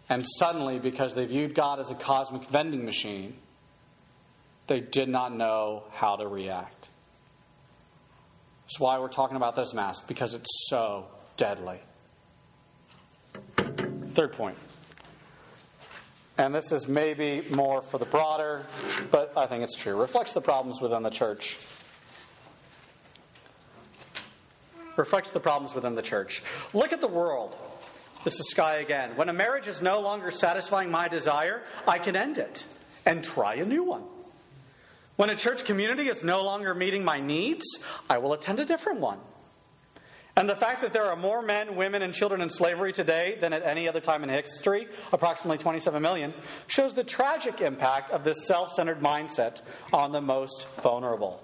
And 0.08 0.24
suddenly, 0.38 0.78
because 0.78 1.16
they 1.16 1.26
viewed 1.26 1.56
God 1.56 1.80
as 1.80 1.90
a 1.90 1.96
cosmic 1.96 2.44
vending 2.50 2.86
machine, 2.86 3.36
they 4.68 4.80
did 4.80 5.10
not 5.10 5.36
know 5.36 5.86
how 5.92 6.18
to 6.18 6.28
react. 6.28 6.88
That's 8.66 8.80
why 8.80 9.00
we're 9.00 9.08
talking 9.08 9.38
about 9.38 9.56
this 9.56 9.74
mask, 9.74 10.08
because 10.08 10.36
it's 10.36 10.68
so 10.70 11.08
deadly. 11.38 11.80
Third 14.14 14.34
point. 14.34 14.58
And 16.38 16.54
this 16.54 16.72
is 16.72 16.88
maybe 16.88 17.44
more 17.52 17.82
for 17.82 17.98
the 17.98 18.06
broader, 18.06 18.66
but 19.10 19.32
I 19.38 19.46
think 19.46 19.64
it's 19.64 19.78
true. 19.78 20.00
Reflects 20.00 20.34
the 20.34 20.42
problems 20.42 20.82
within 20.82 21.04
the 21.04 21.10
church. 21.10 21.58
Reflects 24.98 25.32
the 25.32 25.40
problems 25.40 25.74
within 25.76 25.96
the 25.96 26.02
church. 26.02 26.44
Look 26.74 26.94
at 26.94 27.02
the 27.02 27.08
world. 27.08 27.56
This 28.24 28.40
is 28.40 28.50
Skye 28.50 28.78
again. 28.78 29.12
When 29.16 29.30
a 29.30 29.34
marriage 29.34 29.68
is 29.68 29.82
no 29.82 30.00
longer 30.02 30.32
satisfying 30.32 30.90
my 30.90 31.08
desire, 31.08 31.62
I 31.88 32.00
can 32.00 32.16
end 32.16 32.38
it 32.38 32.66
and 33.06 33.24
try 33.24 33.56
a 33.56 33.66
new 33.66 33.84
one. 33.84 34.04
When 35.16 35.30
a 35.30 35.36
church 35.36 35.64
community 35.64 36.10
is 36.10 36.24
no 36.24 36.44
longer 36.44 36.74
meeting 36.74 37.06
my 37.06 37.20
needs, 37.20 37.66
I 38.10 38.18
will 38.18 38.34
attend 38.34 38.60
a 38.60 38.66
different 38.66 39.00
one. 39.00 39.20
And 40.38 40.50
the 40.50 40.56
fact 40.56 40.82
that 40.82 40.92
there 40.92 41.06
are 41.06 41.16
more 41.16 41.42
men, 41.42 41.78
women, 41.78 42.02
and 42.02 42.14
children 42.14 42.42
in 42.42 42.50
slavery 42.50 42.92
today 42.92 43.38
than 43.40 43.54
at 43.54 43.64
any 43.64 43.88
other 43.88 44.02
time 44.02 44.22
in 44.22 44.30
history, 44.30 44.88
approximately 45.14 45.58
27 45.58 46.02
million, 46.02 46.34
shows 46.68 46.94
the 46.94 47.06
tragic 47.06 47.62
impact 47.62 48.12
of 48.12 48.26
this 48.26 48.46
self 48.46 48.74
centered 48.74 49.00
mindset 49.00 49.62
on 49.94 50.12
the 50.12 50.20
most 50.20 50.68
vulnerable. 50.82 51.42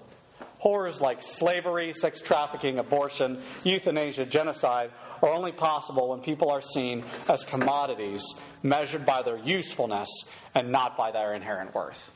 Horrors 0.58 1.00
like 1.00 1.22
slavery, 1.22 1.92
sex 1.92 2.20
trafficking, 2.20 2.78
abortion, 2.78 3.40
euthanasia, 3.64 4.26
genocide 4.26 4.90
are 5.22 5.30
only 5.30 5.52
possible 5.52 6.10
when 6.10 6.20
people 6.20 6.50
are 6.50 6.60
seen 6.60 7.02
as 7.28 7.44
commodities 7.44 8.22
measured 8.62 9.06
by 9.06 9.22
their 9.22 9.38
usefulness 9.38 10.08
and 10.54 10.70
not 10.70 10.96
by 10.98 11.10
their 11.10 11.34
inherent 11.34 11.74
worth. 11.74 12.10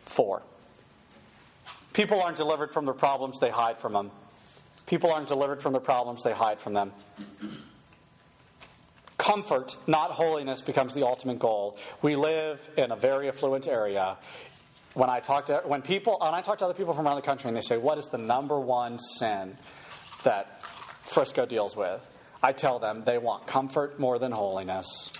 Four. 0.00 0.42
People 1.98 2.22
aren't 2.22 2.36
delivered 2.36 2.72
from 2.72 2.84
their 2.84 2.94
problems, 2.94 3.40
they 3.40 3.50
hide 3.50 3.80
from 3.80 3.92
them. 3.92 4.12
People 4.86 5.10
aren't 5.10 5.26
delivered 5.26 5.60
from 5.60 5.72
their 5.72 5.80
problems, 5.80 6.22
they 6.22 6.32
hide 6.32 6.60
from 6.60 6.72
them. 6.72 6.92
Comfort, 9.16 9.74
not 9.88 10.12
holiness, 10.12 10.60
becomes 10.60 10.94
the 10.94 11.04
ultimate 11.04 11.40
goal. 11.40 11.76
We 12.00 12.14
live 12.14 12.70
in 12.76 12.92
a 12.92 12.96
very 12.96 13.26
affluent 13.26 13.66
area. 13.66 14.16
When 14.94 15.10
I 15.10 15.18
talk 15.18 15.46
to 15.46 15.62
when 15.64 15.82
people 15.82 16.18
when 16.20 16.34
I 16.34 16.40
talk 16.40 16.58
to 16.58 16.66
other 16.66 16.74
people 16.74 16.94
from 16.94 17.04
around 17.04 17.16
the 17.16 17.22
country 17.22 17.48
and 17.48 17.56
they 17.56 17.62
say, 17.62 17.78
What 17.78 17.98
is 17.98 18.06
the 18.06 18.18
number 18.18 18.60
one 18.60 19.00
sin 19.00 19.58
that 20.22 20.62
Frisco 20.62 21.46
deals 21.46 21.76
with? 21.76 22.08
I 22.40 22.52
tell 22.52 22.78
them 22.78 23.02
they 23.06 23.18
want 23.18 23.48
comfort 23.48 23.98
more 23.98 24.20
than 24.20 24.30
holiness. 24.30 25.10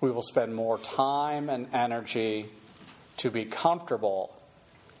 We 0.00 0.12
will 0.12 0.22
spend 0.22 0.54
more 0.54 0.78
time 0.78 1.50
and 1.50 1.66
energy 1.74 2.48
to 3.20 3.30
be 3.30 3.44
comfortable 3.44 4.34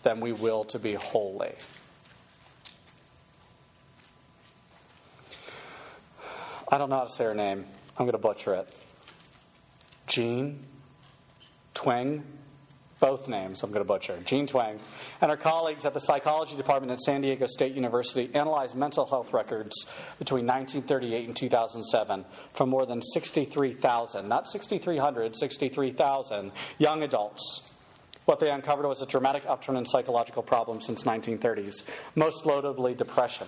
than 0.02 0.20
we 0.20 0.32
will 0.32 0.64
to 0.64 0.78
be 0.78 0.94
holy. 0.94 1.52
I 6.72 6.78
don't 6.78 6.88
know 6.88 6.98
how 6.98 7.04
to 7.04 7.10
say 7.10 7.24
her 7.24 7.34
name. 7.34 7.64
I'm 7.98 8.06
going 8.06 8.12
to 8.12 8.18
butcher 8.18 8.54
it. 8.54 8.74
Jean 10.06 10.64
Twenge 11.74 12.22
both 13.00 13.28
names 13.28 13.62
I'm 13.62 13.70
going 13.70 13.80
to 13.80 13.88
butcher, 13.88 14.18
Jean 14.26 14.46
Twenge, 14.46 14.78
and 15.22 15.30
her 15.30 15.36
colleagues 15.36 15.86
at 15.86 15.94
the 15.94 16.00
psychology 16.00 16.54
department 16.54 16.92
at 16.92 17.00
San 17.00 17.22
Diego 17.22 17.46
State 17.46 17.74
University 17.74 18.30
analyzed 18.34 18.76
mental 18.76 19.06
health 19.06 19.32
records 19.32 19.90
between 20.18 20.46
1938 20.46 21.26
and 21.26 21.34
2007 21.34 22.24
from 22.52 22.68
more 22.68 22.84
than 22.84 23.00
63,000, 23.00 24.28
not 24.28 24.46
6,300, 24.46 25.34
63,000 25.34 26.52
young 26.78 27.02
adults. 27.02 27.72
What 28.24 28.40
they 28.40 28.50
uncovered 28.50 28.86
was 28.86 29.02
a 29.02 29.06
dramatic 29.06 29.44
upturn 29.46 29.76
in 29.76 29.86
psychological 29.86 30.42
problems 30.42 30.86
since 30.86 31.04
1930s, 31.04 31.88
most 32.14 32.46
notably 32.46 32.94
depression. 32.94 33.46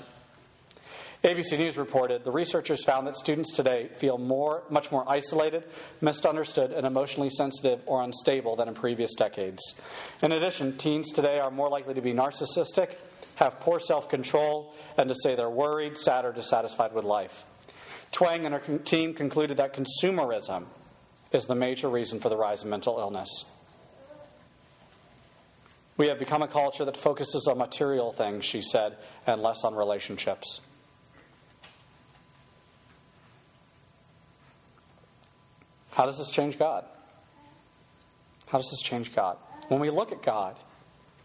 ABC 1.25 1.57
News 1.57 1.77
reported 1.77 2.25
the 2.25 2.33
researchers 2.33 2.83
found 2.83 3.07
that 3.07 3.17
students 3.17 3.53
today 3.53 3.91
feel 3.97 4.19
more, 4.19 4.65
much 4.71 4.91
more 4.91 5.05
isolated, 5.07 5.63
misunderstood, 6.01 6.73
and 6.73 6.85
emotionally 6.85 7.31
sensitive 7.31 7.81
or 7.87 8.03
unstable 8.03 8.57
than 8.57 8.67
in 8.67 8.75
previous 8.75 9.15
decades. 9.15 9.81
In 10.21 10.33
addition, 10.33 10.77
teens 10.77 11.13
today 11.13 11.39
are 11.39 11.53
more 11.53 11.69
likely 11.69 11.95
to 11.95 12.01
be 12.01 12.13
narcissistic, 12.13 12.99
have 13.37 13.61
poor 13.61 13.79
self 13.79 14.09
control, 14.09 14.75
and 14.97 15.09
to 15.09 15.15
say 15.15 15.37
they're 15.37 15.49
worried, 15.49 15.97
sad, 15.97 16.25
or 16.25 16.33
dissatisfied 16.33 16.93
with 16.93 17.05
life. 17.05 17.45
Twenge 18.11 18.45
and 18.45 18.55
her 18.55 18.79
team 18.79 19.15
concluded 19.15 19.59
that 19.59 19.75
consumerism 19.75 20.65
is 21.31 21.45
the 21.45 21.55
major 21.55 21.89
reason 21.89 22.19
for 22.19 22.31
the 22.31 22.37
rise 22.37 22.65
in 22.65 22.71
mental 22.71 22.99
illness. 22.99 23.52
We 25.97 26.09
have 26.09 26.19
become 26.19 26.43
a 26.43 26.49
culture 26.49 26.85
that 26.85 26.97
focuses 26.97 27.47
on 27.47 27.59
material 27.59 28.13
things, 28.13 28.45
she 28.45 28.63
said, 28.63 28.97
and 29.27 29.43
less 29.43 29.63
on 29.65 29.75
relationships. 29.75 30.61
How 35.93 36.07
does 36.07 36.19
this 36.19 36.31
change 36.31 36.59
God? 36.59 36.85
How 38.47 38.59
does 38.59 38.71
this 38.71 38.81
change 38.81 39.15
God? 39.15 39.37
When 39.69 39.81
we 39.81 39.91
look 39.91 40.13
at 40.13 40.23
God, 40.23 40.57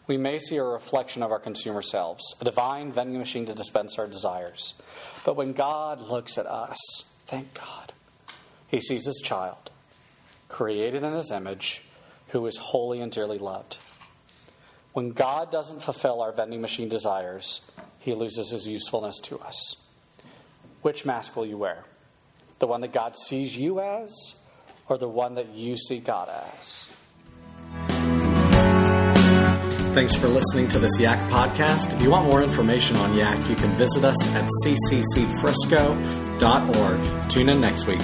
we 0.07 0.17
may 0.17 0.39
see 0.39 0.57
a 0.57 0.63
reflection 0.63 1.23
of 1.23 1.31
our 1.31 1.39
consumer 1.39 1.81
selves, 1.81 2.23
a 2.39 2.45
divine 2.45 2.91
vending 2.91 3.19
machine 3.19 3.45
to 3.45 3.53
dispense 3.53 3.97
our 3.97 4.07
desires. 4.07 4.73
But 5.25 5.35
when 5.35 5.53
God 5.53 6.01
looks 6.01 6.37
at 6.37 6.45
us, 6.45 6.77
thank 7.25 7.53
God, 7.53 7.93
He 8.67 8.79
sees 8.79 9.05
His 9.05 9.21
child, 9.23 9.69
created 10.47 11.03
in 11.03 11.13
His 11.13 11.31
image, 11.31 11.83
who 12.29 12.45
is 12.45 12.57
holy 12.57 13.01
and 13.01 13.11
dearly 13.11 13.37
loved. 13.37 13.77
When 14.97 15.11
God 15.11 15.51
doesn't 15.51 15.83
fulfill 15.83 16.23
our 16.23 16.31
vending 16.31 16.59
machine 16.59 16.89
desires, 16.89 17.71
He 17.99 18.15
loses 18.15 18.49
His 18.49 18.67
usefulness 18.67 19.19
to 19.25 19.37
us. 19.37 19.87
Which 20.81 21.05
mask 21.05 21.35
will 21.35 21.45
you 21.45 21.55
wear? 21.55 21.83
The 22.57 22.65
one 22.65 22.81
that 22.81 22.93
God 22.93 23.15
sees 23.15 23.55
you 23.55 23.79
as, 23.79 24.11
or 24.89 24.97
the 24.97 25.07
one 25.07 25.35
that 25.35 25.49
you 25.49 25.77
see 25.77 25.99
God 25.99 26.29
as? 26.29 26.89
Thanks 29.93 30.15
for 30.15 30.29
listening 30.29 30.67
to 30.69 30.79
this 30.79 30.99
Yak 30.99 31.19
podcast. 31.29 31.93
If 31.93 32.01
you 32.01 32.09
want 32.09 32.31
more 32.31 32.41
information 32.41 32.97
on 32.97 33.15
Yak, 33.15 33.47
you 33.47 33.55
can 33.55 33.69
visit 33.77 34.03
us 34.03 34.17
at 34.29 34.49
cccfrisco.org. 34.65 37.29
Tune 37.29 37.49
in 37.49 37.61
next 37.61 37.85
week. 37.85 38.01